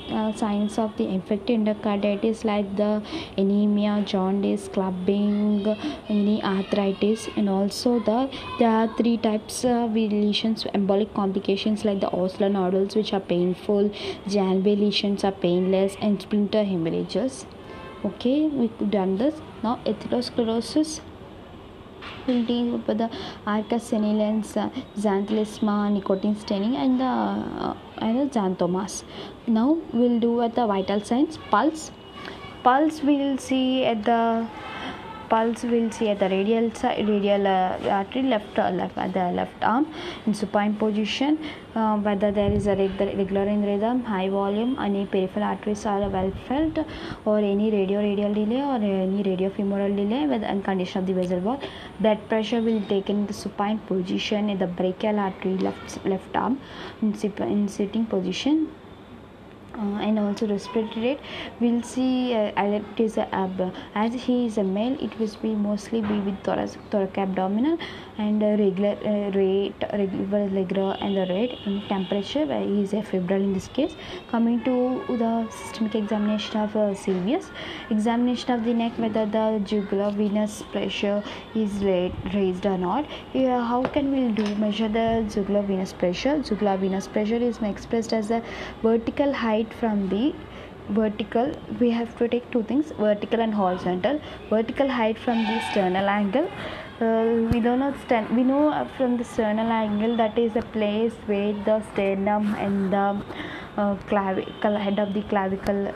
uh, 0.09 0.31
signs 0.33 0.77
of 0.77 0.95
the 0.97 1.07
infected 1.07 1.59
endocarditis 1.59 2.43
like 2.43 2.75
the 2.75 3.01
anemia 3.37 4.01
jaundice 4.05 4.67
clubbing 4.67 5.67
any 6.09 6.41
arthritis 6.43 7.29
and 7.35 7.49
also 7.49 7.99
the 7.99 8.29
there 8.59 8.69
are 8.69 8.87
three 8.97 9.17
types 9.17 9.63
of 9.65 9.93
lesions 9.93 10.63
embolic 10.75 11.13
complications 11.13 11.85
like 11.85 11.99
the 11.99 12.11
osler 12.11 12.49
nodules 12.49 12.95
which 12.95 13.13
are 13.13 13.19
painful 13.19 13.89
Janeway 14.27 14.75
lesions 14.75 15.23
are 15.23 15.31
painless 15.31 15.95
and 16.01 16.21
splinter 16.21 16.63
hemorrhages. 16.63 17.45
Okay 18.05 18.47
we 18.47 18.67
could 18.67 18.91
done 18.91 19.17
this. 19.17 19.41
Now 19.63 19.79
atherosclerosis 19.85 21.01
will 22.27 22.43
deal 22.45 22.77
with 22.77 22.97
the 22.97 23.09
arcus 23.45 23.91
senilis, 23.91 24.53
xanthelasma, 24.97 25.91
nicotine 25.91 26.35
staining, 26.35 26.75
and 26.75 26.99
the 26.99 27.05
uh, 27.05 27.75
and 27.97 28.19
the 28.21 28.39
xanthomas. 28.39 29.03
Now 29.47 29.77
we'll 29.93 30.19
do 30.19 30.41
at 30.41 30.55
the 30.55 30.67
vital 30.67 31.01
signs. 31.01 31.37
Pulse. 31.49 31.91
Pulse 32.63 33.01
we'll 33.01 33.37
see 33.37 33.85
at 33.85 34.03
the 34.05 34.47
pulse 35.33 35.63
we'll 35.71 35.91
see 35.97 36.09
at 36.13 36.19
the 36.23 36.29
radial 36.35 36.65
side 36.79 37.07
radial 37.13 37.47
uh, 37.47 37.97
artery 37.99 38.23
left 38.33 38.57
uh, 38.63 38.69
left 38.79 38.97
at 39.03 39.13
the 39.17 39.25
left 39.39 39.61
arm 39.73 39.85
in 40.27 40.33
supine 40.41 40.75
position. 40.85 41.37
Uh, 41.75 41.97
whether 42.05 42.31
there 42.31 42.51
is 42.51 42.67
a 42.67 42.75
regular 42.75 43.45
in 43.53 43.63
rhythm 43.67 44.03
high 44.03 44.29
volume 44.29 44.77
any 44.87 45.07
peripheral 45.13 45.45
arteries 45.51 45.85
are 45.91 46.07
well 46.15 46.31
felt 46.47 46.77
or 47.25 47.39
any 47.39 47.71
radio 47.75 47.99
radial 48.07 48.31
delay 48.31 48.61
or 48.73 48.75
any 48.75 49.23
radio 49.29 49.49
femoral 49.55 49.95
delay 50.01 50.21
with 50.33 50.43
condition 50.67 51.01
of 51.01 51.07
the 51.07 51.15
vessel 51.19 51.39
wall 51.47 51.59
blood 51.99 52.21
pressure 52.29 52.61
will 52.67 52.79
taken 52.93 53.21
in 53.21 53.25
the 53.31 53.37
supine 53.41 53.79
position 53.91 54.51
in 54.53 54.59
the 54.59 54.69
brachial 54.81 55.19
artery 55.27 55.57
left 55.67 55.97
left 56.13 56.35
arm 56.43 56.59
in, 57.01 57.11
in 57.55 57.67
sitting 57.79 58.05
position 58.15 58.67
uh, 59.75 59.99
and 60.07 60.19
also 60.19 60.47
respiratory 60.47 61.01
rate. 61.05 61.19
We'll 61.59 61.81
see 61.81 62.33
uh, 62.33 62.51
it 62.61 62.99
is 62.99 63.17
a 63.17 63.27
ab. 63.33 63.73
As 63.95 64.13
he 64.13 64.45
is 64.45 64.57
a 64.57 64.63
male 64.63 64.97
it 65.01 65.17
will 65.19 65.31
be 65.41 65.55
mostly 65.55 66.01
be 66.01 66.19
with 66.19 66.43
thoracic 66.43 66.81
thoracic 66.91 67.17
abdominal 67.17 67.77
and 68.17 68.43
uh, 68.43 68.49
regular 68.63 68.95
uh, 69.03 69.31
rate 69.37 69.83
regular 69.93 70.47
regular 70.49 70.97
and 71.01 71.17
the 71.17 71.25
rate 71.33 71.57
in 71.65 71.81
temperature 71.87 72.45
he 72.45 72.83
is 72.83 72.93
a 72.93 73.01
febrile 73.01 73.41
in 73.41 73.53
this 73.53 73.67
case. 73.67 73.95
Coming 74.29 74.63
to 74.63 74.75
the 75.07 75.47
systemic 75.49 75.95
examination 75.95 76.59
of 76.61 76.75
uh, 76.75 76.93
CVS 77.03 77.49
examination 77.89 78.51
of 78.51 78.63
the 78.65 78.73
neck 78.73 78.93
whether 78.97 79.25
the 79.25 79.59
jugular 79.65 80.11
venous 80.11 80.61
pressure 80.71 81.23
is 81.55 81.83
raised 81.83 82.65
or 82.65 82.77
not. 82.77 83.05
How 83.33 83.83
can 83.83 84.11
we 84.11 84.31
do 84.31 84.55
measure 84.55 84.87
the 84.87 85.25
jugular 85.33 85.63
venous 85.63 85.93
pressure? 85.93 86.39
Jugular 86.41 86.77
venous 86.77 87.07
pressure 87.07 87.41
is 87.49 87.57
expressed 87.61 88.13
as 88.13 88.29
a 88.29 88.43
vertical 88.81 89.33
height 89.33 89.62
from 89.71 90.09
the 90.09 90.33
vertical 90.89 91.51
we 91.79 91.89
have 91.91 92.15
to 92.17 92.27
take 92.27 92.49
two 92.51 92.63
things 92.63 92.91
vertical 92.99 93.39
and 93.39 93.53
horizontal. 93.53 94.19
Vertical 94.49 94.89
height 94.89 95.17
from 95.17 95.43
the 95.43 95.59
sternal 95.71 96.09
angle. 96.09 96.49
Uh, 96.99 97.49
we 97.51 97.59
do 97.59 97.75
not 97.75 97.95
stand 98.05 98.29
we 98.35 98.43
know 98.43 98.87
from 98.97 99.17
the 99.17 99.23
sternal 99.23 99.71
angle 99.71 100.15
that 100.17 100.37
is 100.37 100.53
the 100.53 100.61
place 100.77 101.13
where 101.25 101.53
the 101.65 101.81
sternum 101.91 102.53
and 102.55 102.93
the 102.93 103.21
uh, 103.77 103.95
clavicle 104.07 104.77
head 104.77 104.99
of 104.99 105.13
the 105.13 105.21
clavicle 105.23 105.91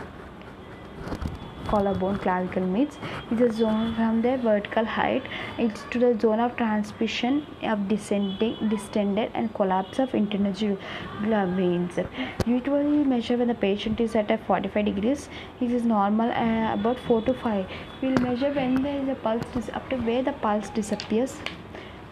collarbone 1.67 2.17
clavicle 2.19 2.65
meets. 2.65 2.97
Is 3.31 3.41
a 3.41 3.51
zone 3.51 3.93
from 3.95 4.21
the 4.21 4.38
vertical 4.38 4.86
height. 4.86 5.24
It's 5.57 5.83
to 5.91 6.00
the 6.00 6.17
zone 6.19 6.39
of 6.39 6.55
transmission 6.57 7.45
of 7.63 7.88
descending 7.88 8.69
distended 8.69 9.31
and 9.33 9.53
collapse 9.53 10.00
of 10.00 10.13
internal 10.13 10.53
veins. 10.53 12.00
Usually 12.45 13.03
measure 13.03 13.38
when 13.38 13.47
the 13.50 13.55
patient 13.55 14.00
is 14.00 14.15
at 14.15 14.31
a 14.31 14.38
45 14.38 14.86
degrees. 14.86 15.29
It 15.62 15.71
is 15.71 15.83
normal 15.83 16.31
uh, 16.31 16.74
about 16.74 17.00
4 17.00 17.21
to 17.24 17.33
5 17.33 17.65
we'll 18.01 18.17
measure 18.21 18.51
when 18.51 18.81
there 18.83 19.01
is 19.01 19.07
a 19.09 19.15
pulse 19.15 19.43
dis- 19.53 19.69
after 19.69 19.97
where 19.97 20.24
the 20.24 20.33
pulse 20.33 20.69
disappears. 20.69 21.38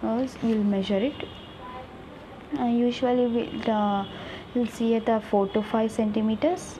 Uh, 0.03 0.27
we'll 0.43 0.63
measure 0.63 0.97
it. 0.97 1.27
Uh, 2.59 2.65
usually 2.65 3.27
we'll, 3.27 3.71
uh, 3.71 4.05
we'll 4.53 4.67
see 4.67 4.95
at 4.95 5.05
the 5.05 5.21
4 5.29 5.47
to 5.49 5.61
5 5.61 5.91
centimeters 5.91 6.79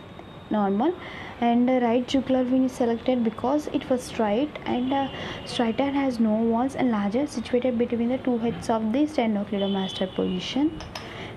normal 0.49 0.93
and 1.41 1.67
the 1.67 1.79
right 1.81 2.07
jugular 2.07 2.43
vein 2.43 2.65
is 2.65 2.71
selected 2.71 3.23
because 3.23 3.67
it 3.67 3.89
was 3.89 4.03
straight 4.03 4.59
and 4.65 4.93
uh, 4.93 5.07
and 5.59 5.95
has 5.95 6.19
no 6.19 6.35
walls 6.51 6.75
and 6.75 6.91
larger 6.91 7.27
situated 7.27 7.77
between 7.77 8.09
the 8.09 8.17
two 8.19 8.37
heads 8.37 8.69
of 8.69 8.93
the 8.93 9.05
sternocleidomastoid 9.05 10.15
position. 10.15 10.79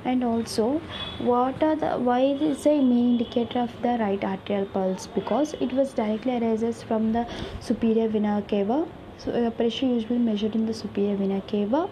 And 0.04 0.22
also 0.22 0.80
what 1.18 1.62
are 1.62 1.74
the 1.74 1.90
why 1.98 2.20
is 2.20 2.62
the 2.62 2.76
main 2.80 3.18
indicator 3.18 3.58
of 3.60 3.82
the 3.82 3.96
right 3.98 4.22
arterial 4.22 4.66
pulse? 4.66 5.08
Because 5.08 5.54
it 5.54 5.72
was 5.72 5.92
directly 5.92 6.38
arises 6.38 6.82
from 6.82 7.12
the 7.12 7.26
superior 7.60 8.08
vena 8.08 8.42
cava. 8.48 8.86
So 9.18 9.32
uh, 9.32 9.50
pressure 9.50 9.86
usually 9.86 10.18
measured 10.18 10.54
in 10.54 10.66
the 10.66 10.74
superior 10.74 11.16
vena 11.16 11.40
cava 11.40 11.88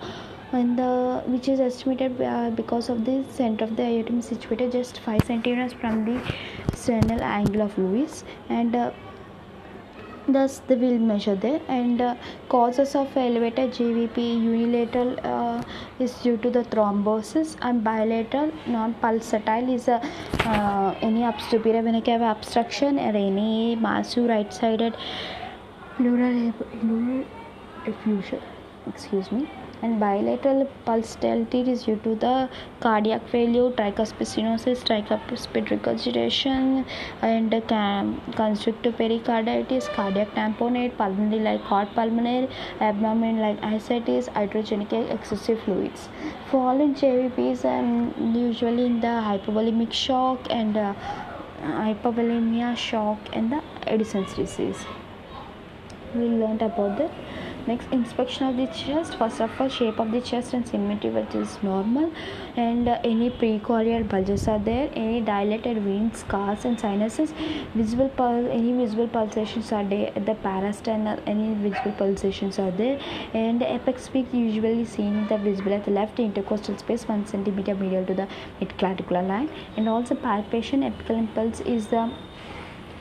and 0.60 0.78
the 0.78 1.22
which 1.32 1.48
is 1.48 1.60
estimated 1.60 2.20
uh, 2.20 2.50
because 2.50 2.88
of 2.88 3.04
the 3.04 3.16
center 3.38 3.64
of 3.64 3.76
the 3.76 3.82
aorta 3.82 4.20
situated 4.28 4.72
just 4.72 5.00
5 5.06 5.24
centimeters 5.30 5.74
from 5.80 6.04
the 6.08 6.16
sternal 6.74 7.22
angle 7.22 7.62
of 7.66 7.76
Lewis 7.78 8.24
and 8.48 8.76
uh, 8.82 8.90
thus 10.28 10.60
they 10.66 10.76
will 10.76 10.98
measure 10.98 11.34
there. 11.34 11.60
And 11.68 12.00
uh, 12.00 12.14
causes 12.48 12.94
of 12.94 13.16
elevated 13.16 13.72
JVP 13.72 14.16
unilateral 14.42 15.18
uh, 15.22 15.62
is 15.98 16.14
due 16.22 16.36
to 16.38 16.50
the 16.50 16.64
thrombosis. 16.64 17.56
And 17.62 17.84
bilateral 17.84 18.52
non-pulsatile 18.66 19.72
is 19.74 19.88
a, 19.88 20.00
uh, 20.40 20.94
any 21.00 21.24
obstruction 21.24 22.98
or 22.98 23.16
any 23.16 23.76
massive 23.76 24.28
right-sided 24.28 24.96
pleural, 25.96 26.52
pleural 26.80 27.24
effusion. 27.86 28.42
Excuse 28.86 29.30
me 29.32 29.48
and 29.82 30.00
bilateral 30.00 30.68
pulsatility 30.86 31.66
is 31.68 31.84
due 31.84 31.96
to 32.04 32.14
the 32.14 32.48
cardiac 32.80 33.28
failure, 33.28 33.70
tricuspid 33.70 34.28
stenosis, 34.32 34.82
tricuspid 34.88 35.70
regurgitation, 35.70 36.84
and 37.22 37.50
constrictive 38.36 38.96
pericarditis, 38.96 39.88
cardiac 39.88 40.28
tamponade, 40.34 40.96
pulmonary 40.96 41.40
like 41.40 41.60
heart 41.60 41.88
pulmonary, 41.94 42.48
abdomen 42.80 43.38
like 43.38 43.58
ascites, 43.62 44.28
hydrogenic 44.28 44.92
excessive 45.10 45.60
fluids. 45.62 46.08
Following 46.50 46.94
JVPs 46.94 47.64
and 47.64 48.36
usually 48.36 48.86
in 48.86 49.00
the 49.00 49.14
hypovolemic 49.28 49.92
shock 49.92 50.38
and 50.50 50.76
uh, 50.76 50.94
hypovolemia 51.62 52.76
shock 52.76 53.18
and 53.32 53.52
the 53.52 53.62
Addison's 53.86 54.34
disease. 54.34 54.84
We 56.14 56.28
learned 56.28 56.62
about 56.62 56.96
the 56.96 57.10
next 57.66 57.90
inspection 57.92 58.46
of 58.46 58.56
the 58.56 58.66
chest. 58.66 59.16
First 59.16 59.40
of 59.40 59.60
all 59.60 59.68
shape 59.68 59.98
of 59.98 60.10
the 60.12 60.20
chest 60.20 60.54
and 60.54 60.66
symmetry 60.66 61.10
which 61.10 61.34
is 61.34 61.58
normal. 61.62 62.12
And 62.56 62.88
uh, 62.88 62.98
any 63.04 63.30
precordial 63.30 64.08
bulges 64.08 64.46
are 64.48 64.58
there. 64.58 64.90
Any 64.94 65.20
dilated 65.20 65.82
veins 65.82 66.18
scars 66.18 66.64
and 66.64 66.78
sinuses 66.78 67.32
visible 67.74 68.08
pul- 68.08 68.50
any 68.50 68.72
visible 68.72 69.08
pulsations 69.08 69.72
are 69.72 69.84
there. 69.84 70.12
At 70.16 70.26
the 70.26 70.34
parasternal 70.34 71.20
any 71.26 71.54
visible 71.54 71.92
pulsations 71.92 72.58
are 72.58 72.70
there. 72.70 73.00
And 73.34 73.60
the 73.60 73.72
apex 73.72 74.08
peak 74.08 74.32
usually 74.32 74.84
seen 74.84 75.16
in 75.16 75.26
the 75.28 75.38
visible 75.38 75.74
at 75.74 75.84
the 75.84 75.90
left 75.90 76.18
intercostal 76.18 76.78
space 76.78 77.08
1 77.08 77.26
centimeter 77.26 77.74
medial 77.74 78.06
to 78.06 78.14
the 78.14 78.28
midclavicular 78.60 79.26
line. 79.26 79.50
And 79.76 79.88
also 79.88 80.14
palpation 80.14 80.82
apical 80.82 81.18
impulse 81.18 81.60
is 81.60 81.88
the 81.88 82.10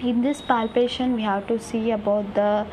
in 0.01 0.21
this 0.21 0.41
palpation 0.41 1.13
we 1.15 1.21
have 1.21 1.47
to 1.47 1.57
see 1.57 1.91
about 1.91 2.33
the 2.35 2.67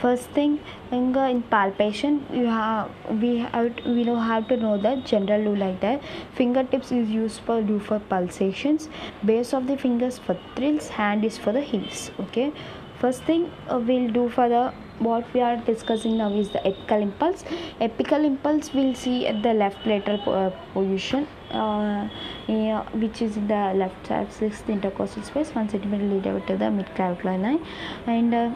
first 0.00 0.28
thing 0.30 0.58
in, 0.92 1.16
uh, 1.16 1.26
in 1.26 1.42
palpation 1.42 2.24
you 2.32 2.46
have 2.46 2.90
we 3.20 3.38
have 3.38 3.74
we 3.84 4.04
know 4.04 4.16
how 4.16 4.40
to 4.40 4.56
know 4.56 4.76
the 4.78 4.96
general 5.04 5.42
rule 5.42 5.58
like 5.58 5.80
that. 5.80 6.02
Fingertips 6.34 6.92
is 6.92 7.08
used 7.08 7.40
for 7.40 7.60
do 7.62 7.78
for 7.78 7.98
pulsations. 7.98 8.88
Base 9.24 9.52
of 9.52 9.66
the 9.66 9.76
fingers 9.76 10.18
for 10.18 10.36
thrills 10.56 10.88
hand 10.88 11.24
is 11.24 11.38
for 11.38 11.52
the 11.52 11.60
heels 11.60 12.10
okay? 12.20 12.52
First 13.00 13.24
thing 13.24 13.50
uh, 13.68 13.78
we'll 13.78 14.10
do 14.10 14.28
for 14.28 14.48
the 14.48 14.72
what 14.98 15.32
we 15.32 15.40
are 15.40 15.56
discussing 15.56 16.16
now 16.18 16.32
is 16.32 16.48
the 16.50 16.58
apical 16.58 17.02
impulse. 17.02 17.44
Apical 17.80 18.24
impulse 18.24 18.72
we'll 18.74 18.94
see 18.94 19.26
at 19.26 19.42
the 19.42 19.54
left 19.54 19.86
lateral 19.86 20.20
uh, 20.32 20.50
position 20.72 21.26
uh, 21.50 22.08
yeah, 22.46 22.82
which 22.92 23.22
is 23.22 23.36
in 23.36 23.46
the 23.48 23.72
left 23.74 24.06
side 24.06 24.32
sixth 24.32 24.68
intercostal 24.68 25.22
space 25.22 25.54
one 25.54 25.68
centimeter 25.68 26.04
leader 26.04 26.40
to 26.40 26.56
the 26.56 26.64
midclavicular 26.66 27.40
line. 27.40 27.64
And 28.06 28.34
uh, 28.34 28.50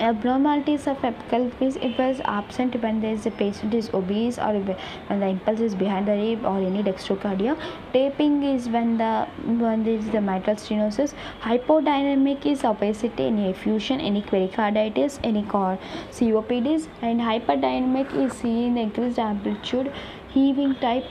abnormalities 0.00 0.86
of 0.86 0.96
apical 0.98 1.44
impulse 1.44 1.76
if 1.76 1.98
it 1.98 2.00
is 2.00 2.20
absent 2.24 2.80
when 2.82 3.00
there 3.00 3.14
is 3.14 3.26
a 3.26 3.30
patient 3.30 3.74
is 3.74 3.90
obese 3.94 4.38
or 4.38 4.52
when 4.54 5.20
the 5.20 5.26
impulse 5.26 5.60
is 5.60 5.74
behind 5.74 6.08
the 6.08 6.12
rib 6.12 6.44
or 6.44 6.58
any 6.58 6.82
dextrocardia 6.82 7.56
taping 7.92 8.42
is 8.42 8.68
when 8.68 8.96
the 8.98 9.26
when 9.64 9.84
there 9.84 9.94
is 9.94 10.08
the 10.10 10.20
mitral 10.20 10.56
stenosis. 10.56 11.14
Hypodynamic 11.42 12.46
is 12.46 12.64
obesity 12.64 13.26
any 13.26 13.50
effusion 13.50 14.00
any 14.00 14.22
pericarditis 14.22 15.20
any 15.22 15.42
copds 15.42 15.82
and 16.20 17.20
hyperdynamic 17.20 18.14
is 18.14 18.32
seen 18.32 18.76
increased 18.78 19.18
amplitude 19.18 19.92
heaving 20.30 20.74
type 20.76 21.04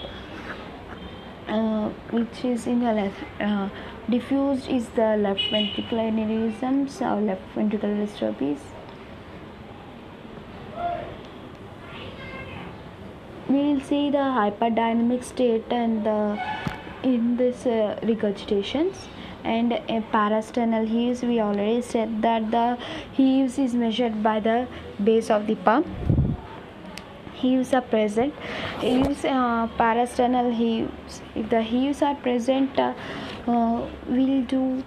uh, 1.47 1.89
which 2.11 2.45
is 2.45 2.67
in 2.67 2.79
the 2.79 2.93
left 2.93 3.41
uh, 3.41 3.69
diffused 4.09 4.69
is 4.69 4.87
the 4.89 5.15
left 5.17 5.41
ventricular 5.51 6.07
aneurysms 6.11 7.01
or 7.01 7.21
left 7.21 7.41
ventricular 7.55 7.97
dystrophies 8.03 8.70
we 13.53 13.61
will 13.67 13.81
see 13.81 14.09
the 14.09 14.25
hyperdynamic 14.39 15.23
state 15.23 15.65
and 15.71 16.05
the 16.05 16.19
in 17.03 17.37
this 17.37 17.65
uh, 17.65 17.99
regurgitations. 18.03 18.95
And 19.43 19.73
a 19.73 20.01
parasternal 20.13 20.87
heaves 20.87 21.23
we 21.23 21.39
already 21.39 21.81
said 21.81 22.21
that 22.21 22.51
the 22.51 22.77
heaves 23.11 23.57
is 23.57 23.73
measured 23.73 24.21
by 24.21 24.39
the 24.39 24.67
base 25.03 25.31
of 25.31 25.47
the 25.47 25.55
pump. 25.55 25.87
Heaves 27.33 27.73
are 27.73 27.81
present. 27.81 28.35
Heaves 28.79 29.25
uh, 29.25 29.67
parasternal 29.79 30.53
heaves. 30.53 31.21
If 31.33 31.49
the 31.49 31.63
heaves 31.63 32.03
are 32.03 32.15
present 32.15 32.77
uh, 32.77 32.93
uh, 33.47 33.87
we'll 34.07 34.43
do 34.43 34.83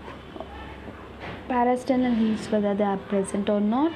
parasternal 1.48 2.16
heaves 2.16 2.48
whether 2.50 2.74
they 2.74 2.84
are 2.84 2.96
present 2.96 3.50
or 3.50 3.60
not 3.60 3.92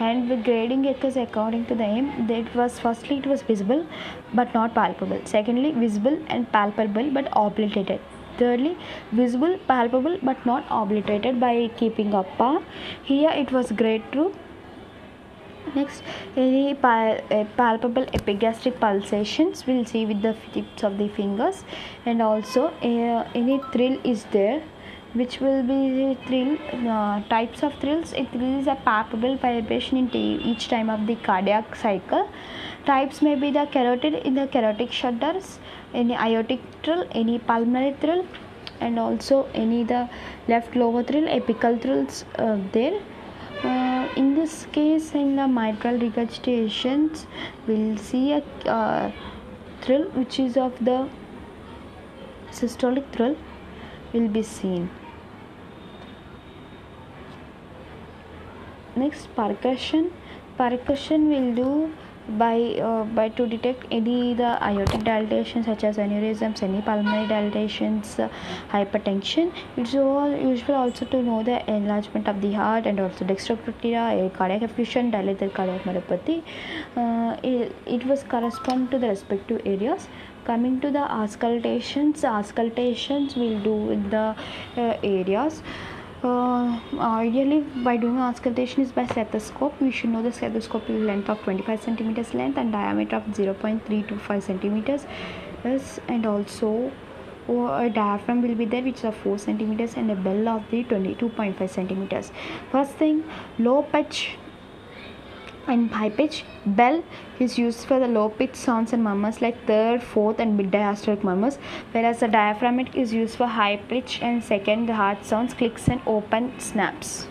and 0.00 0.30
the 0.30 0.36
grading 0.36 0.86
occurs 0.86 1.16
according 1.16 1.64
to 1.66 1.74
the 1.74 1.84
aim 1.84 2.26
that 2.28 2.54
was 2.54 2.78
firstly 2.78 3.18
it 3.18 3.26
was 3.26 3.42
visible 3.42 3.86
but 4.32 4.52
not 4.54 4.74
palpable. 4.74 5.20
Secondly 5.24 5.72
visible 5.72 6.18
and 6.28 6.50
palpable 6.52 7.10
but 7.10 7.28
obliterated. 7.32 8.00
Thirdly 8.38 8.76
visible 9.12 9.58
palpable 9.66 10.18
but 10.22 10.44
not 10.46 10.64
obliterated 10.70 11.40
by 11.40 11.70
keeping 11.76 12.14
up 12.14 12.28
here 13.02 13.30
it 13.30 13.50
was 13.50 13.72
grade 13.72 14.04
2 14.12 14.32
next 15.74 16.02
any 16.36 16.74
pal- 16.74 17.20
palpable 17.56 18.06
epigastric 18.14 18.78
pulsations 18.80 19.66
we'll 19.66 19.84
see 19.84 20.06
with 20.06 20.22
the 20.22 20.34
tips 20.52 20.82
of 20.84 20.98
the 20.98 21.08
fingers. 21.08 21.64
And 22.06 22.22
also 22.22 22.66
uh, 22.66 23.28
any 23.34 23.60
thrill 23.72 23.98
is 24.04 24.24
there 24.30 24.62
which 25.18 25.40
will 25.40 25.62
be 25.62 26.16
thrill 26.26 26.56
uh, 26.88 27.20
types 27.28 27.62
of 27.62 27.74
thrills. 27.80 28.12
It 28.12 28.34
is 28.34 28.66
a 28.66 28.76
palpable 28.84 29.36
vibration 29.36 29.98
in 29.98 30.14
each 30.14 30.68
time 30.68 30.88
of 30.88 31.06
the 31.06 31.16
cardiac 31.16 31.74
cycle. 31.74 32.28
Types 32.86 33.20
may 33.20 33.34
be 33.34 33.50
the 33.50 33.66
carotid 33.66 34.14
in 34.14 34.34
the 34.34 34.46
carotid 34.46 34.92
shudders 34.92 35.58
any 35.94 36.14
aortic 36.14 36.60
thrill 36.82 37.06
any 37.12 37.38
pulmonary 37.38 37.94
thrill 38.00 38.24
and 38.80 38.98
also 38.98 39.48
any 39.54 39.82
the 39.92 40.08
left 40.46 40.76
lower 40.76 41.02
thrill 41.02 41.28
apical 41.38 41.80
thrills 41.82 42.24
uh, 42.36 42.58
there. 42.72 43.00
Uh, 43.64 44.08
in 44.16 44.34
this 44.34 44.66
case 44.72 45.14
in 45.14 45.34
the 45.36 45.48
mitral 45.48 45.98
regurgitations 45.98 47.26
we'll 47.66 47.96
see 47.96 48.32
a 48.32 48.42
uh, 48.66 49.10
thrill 49.80 50.04
which 50.20 50.38
is 50.38 50.56
of 50.56 50.78
the 50.84 51.08
systolic 52.52 53.10
thrill 53.16 53.36
will 54.12 54.28
be 54.28 54.42
seen 54.42 54.88
next 59.04 59.34
percussion 59.36 60.12
percussion 60.58 61.30
will 61.30 61.54
do 61.54 61.70
by 62.36 62.74
uh, 62.86 63.04
by 63.04 63.28
to 63.30 63.46
detect 63.46 63.86
any 63.90 64.34
the 64.34 64.50
aortic 64.62 65.02
dilatation 65.04 65.64
such 65.64 65.84
as 65.84 65.96
aneurysms 65.96 66.62
any 66.62 66.82
pulmonary 66.82 67.26
dilatations 67.26 68.18
uh, 68.20 68.28
hypertension. 68.70 69.52
It's 69.76 69.94
all 69.94 70.36
useful 70.36 70.74
also 70.74 71.06
to 71.06 71.22
know 71.22 71.42
the 71.42 71.58
enlargement 71.70 72.28
of 72.28 72.42
the 72.42 72.52
heart 72.52 72.86
and 72.86 73.00
also 73.00 73.24
dextrocardia 73.24 74.32
cardiac 74.34 74.62
effusion 74.62 75.10
dilated 75.10 75.54
cardiac 75.54 75.82
myopathy 75.84 76.42
uh, 76.96 77.36
it, 77.42 77.74
it 77.86 78.04
was 78.06 78.24
correspond 78.24 78.90
to 78.90 78.98
the 78.98 79.08
respective 79.08 79.62
areas. 79.64 80.08
Coming 80.44 80.80
to 80.80 80.90
the 80.90 81.00
auscultations 81.00 82.24
auscultations 82.24 83.36
will 83.36 83.58
do 83.60 83.74
with 83.74 84.10
the 84.10 84.34
uh, 84.76 84.96
areas 85.02 85.62
uh, 86.22 86.80
ideally 86.98 87.60
by 87.84 87.96
doing 87.96 88.18
auscultation 88.18 88.82
is 88.82 88.92
by 88.92 89.06
stethoscope. 89.06 89.80
We 89.80 89.90
should 89.90 90.10
know 90.10 90.22
the 90.22 90.32
stethoscope 90.32 90.88
is 90.90 91.00
length 91.02 91.28
of 91.28 91.40
25 91.42 91.82
centimeters 91.82 92.34
length 92.34 92.58
and 92.58 92.72
diameter 92.72 93.16
of 93.16 93.24
0.325 93.24 94.42
centimeters 94.42 95.06
yes, 95.64 96.00
and 96.08 96.26
also 96.26 96.90
oh, 97.48 97.66
a 97.66 97.88
diaphragm 97.90 98.42
will 98.42 98.54
be 98.54 98.64
there 98.64 98.82
which 98.82 98.98
is 98.98 99.04
of 99.04 99.16
4 99.16 99.38
centimeters 99.38 99.94
and 99.94 100.10
a 100.10 100.16
bell 100.16 100.48
of 100.48 100.70
the 100.70 100.84
22.5 100.84 101.70
centimeters. 101.70 102.32
First 102.72 102.92
thing 102.92 103.24
low 103.58 103.82
pitch 103.82 104.38
and 105.68 105.90
high 105.90 106.10
pitch. 106.10 106.44
Bell 106.66 107.02
is 107.38 107.58
used 107.58 107.86
for 107.86 107.98
the 108.00 108.08
low 108.08 108.28
pitch 108.28 108.54
sounds 108.54 108.92
and 108.92 109.04
murmurs 109.04 109.40
like 109.40 109.64
third 109.66 110.02
fourth 110.02 110.38
and 110.40 110.56
mid 110.56 110.70
diastolic 110.70 111.22
murmurs 111.22 111.58
whereas 111.92 112.20
the 112.20 112.28
diaphragmatic 112.28 112.96
is 112.96 113.12
used 113.12 113.36
for 113.36 113.46
high 113.46 113.76
pitch 113.88 114.20
and 114.22 114.42
second 114.42 114.88
hard 114.88 115.24
sounds 115.24 115.54
clicks 115.54 115.88
and 115.88 116.00
open 116.06 116.52
snaps. 116.58 117.26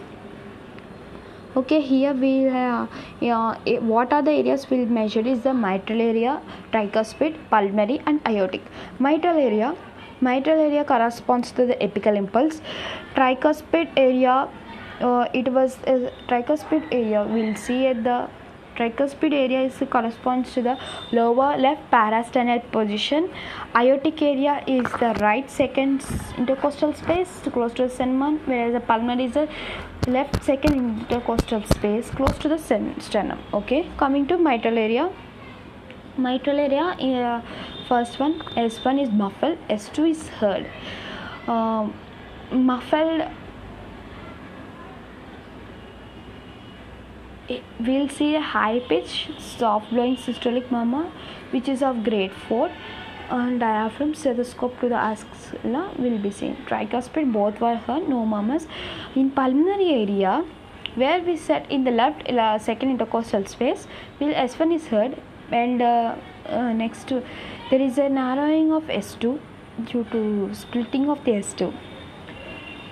Okay 1.56 1.82
here 1.82 2.14
we 2.14 2.44
have 2.44 2.90
yeah, 3.20 3.58
eh, 3.66 3.80
what 3.80 4.14
are 4.14 4.22
the 4.22 4.32
areas 4.32 4.70
we'll 4.70 4.86
measure 4.86 5.28
is 5.28 5.42
the 5.42 5.54
mitral 5.54 6.02
area 6.02 6.40
tricuspid 6.72 7.36
pulmonary 7.50 8.02
and 8.06 8.22
aortic. 8.28 8.62
Mitral 9.00 9.38
area 9.38 9.76
mitral 10.22 10.60
area 10.60 10.84
corresponds 10.84 11.52
to 11.52 11.66
the 11.66 11.76
apical 11.76 12.16
impulse. 12.16 12.62
Tricuspid 13.16 13.92
area 13.98 14.48
uh, 15.02 15.28
it 15.34 15.52
was 15.52 15.78
a 15.86 16.12
tricuspid 16.28 16.88
area. 16.92 17.24
We'll 17.24 17.56
see 17.56 17.88
at 17.88 18.04
the 18.04 18.30
tricuspid 18.78 19.34
area 19.34 19.62
is 19.62 19.78
corresponds 19.90 20.54
to 20.54 20.62
the 20.62 20.78
lower 21.12 21.58
left 21.58 21.90
parasternal 21.92 22.60
position. 22.72 23.30
Aortic 23.76 24.22
area 24.22 24.64
is 24.68 24.86
the 25.04 25.16
right 25.22 25.50
second 25.50 26.04
intercostal 26.38 26.94
space 26.94 27.42
close 27.54 27.74
to 27.74 27.84
the 27.84 27.90
sternum 27.90 28.40
whereas 28.46 28.74
the 28.74 28.80
pulmonary 28.80 29.26
is 29.26 29.34
the 29.34 29.48
left 30.08 30.44
second 30.44 30.76
intercostal 30.76 31.64
space 31.64 32.10
close 32.12 32.38
to 32.38 32.48
the 32.48 32.60
sternum. 33.00 33.40
Okay 33.54 33.90
coming 33.98 34.28
to 34.28 34.38
mitral 34.38 34.78
area. 34.78 35.10
Mitral 36.18 36.60
area 36.60 36.86
uh, 36.86 37.42
first 37.88 38.20
one 38.20 38.40
s1 38.68 39.02
is 39.04 39.10
muffled 39.10 39.58
s2 39.70 40.10
is 40.12 40.28
heard 40.40 40.66
uh, 41.48 41.88
muffled 42.52 43.22
we'll 47.80 48.10
see 48.10 48.36
a 48.36 48.42
high 48.42 48.80
pitch 48.88 49.30
soft 49.40 49.90
blowing 49.90 50.16
systolic 50.16 50.70
murmur 50.72 51.06
which 51.52 51.68
is 51.68 51.82
of 51.82 52.04
grade 52.04 52.34
4 52.48 52.70
and 53.30 53.60
diaphragm 53.60 54.14
stethoscope 54.14 54.80
to 54.80 54.90
the 54.90 54.96
axilla 54.96 55.92
will 55.98 56.18
be 56.18 56.32
seen. 56.32 56.56
Tricuspid 56.66 57.34
both 57.34 57.60
were 57.60 57.76
heard 57.76 58.08
no 58.08 58.26
murmurs. 58.26 58.68
In 59.16 59.32
pulmonary 59.32 59.90
area 59.90 60.46
where 60.96 61.22
we 61.22 61.36
set 61.36 61.70
in 61.70 61.84
the 61.84 61.92
left 61.92 62.28
uh, 62.30 62.58
second 62.58 62.90
intercostal 62.90 63.46
space 63.46 63.88
will 64.20 64.34
s1 64.34 64.74
is 64.74 64.88
heard 64.88 65.22
and 65.52 65.82
uh, 65.82 66.16
uh, 66.48 66.74
next 66.74 67.08
to 67.08 67.24
there 67.70 67.82
is 67.82 67.98
a 67.98 68.10
narrowing 68.10 68.72
of 68.72 68.84
s2 68.84 69.40
due 69.86 70.04
to 70.12 70.50
splitting 70.54 71.10
of 71.10 71.24
the 71.26 71.32
s2 71.32 71.74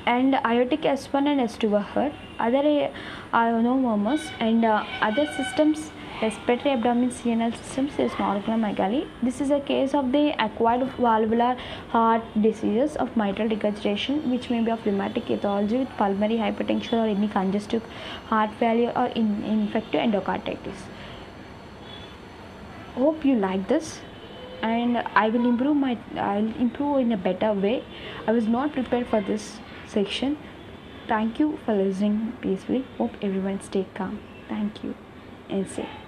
and 0.05 0.35
aortic 0.35 0.81
S1 0.81 1.27
and 1.27 1.39
S2 1.41 1.69
were 1.69 1.79
heard. 1.79 2.13
Other 2.39 2.91
uh, 3.33 3.51
murmurs 3.51 4.29
and 4.39 4.63
uh, 4.63 4.83
other 5.01 5.25
systems 5.35 5.91
respiratory 6.21 6.73
abdominal 6.73 7.09
CNL 7.09 7.55
systems 7.57 7.99
is 7.99 8.11
normomegaly. 8.13 9.07
This 9.21 9.41
is 9.41 9.51
a 9.51 9.59
case 9.59 9.93
of 9.93 10.11
the 10.11 10.33
acquired 10.43 10.87
valvular 10.97 11.57
heart 11.89 12.23
diseases 12.41 12.95
of 12.95 13.15
mitral 13.17 13.49
regurgitation 13.49 14.29
which 14.31 14.49
may 14.49 14.61
be 14.63 14.71
of 14.71 14.85
rheumatic 14.85 15.29
etiology 15.29 15.79
with 15.79 15.89
pulmonary 15.97 16.37
hypertension 16.37 16.93
or 16.93 17.07
any 17.07 17.27
congestive 17.27 17.83
heart 18.27 18.49
failure 18.59 18.93
or 18.95 19.07
in 19.07 19.43
infective 19.43 20.01
endocarditis. 20.01 20.85
Hope 22.95 23.25
you 23.25 23.35
like 23.35 23.67
this 23.67 23.99
and 24.61 24.97
I 24.97 25.29
will 25.29 25.45
improve 25.45 25.75
my 25.75 25.97
I'll 26.15 26.55
improve 26.65 26.99
in 26.99 27.11
a 27.11 27.17
better 27.17 27.51
way. 27.53 27.83
I 28.25 28.31
was 28.31 28.47
not 28.47 28.71
prepared 28.71 29.07
for 29.07 29.19
this 29.19 29.59
section. 29.95 30.37
Thank 31.07 31.39
you 31.39 31.59
for 31.65 31.73
listening 31.73 32.33
peacefully. 32.41 32.85
Hope 32.97 33.13
everyone 33.21 33.61
stay 33.61 33.85
calm. 33.93 34.19
Thank 34.49 34.83
you 34.83 34.95
and 35.49 35.67
safe. 35.67 36.04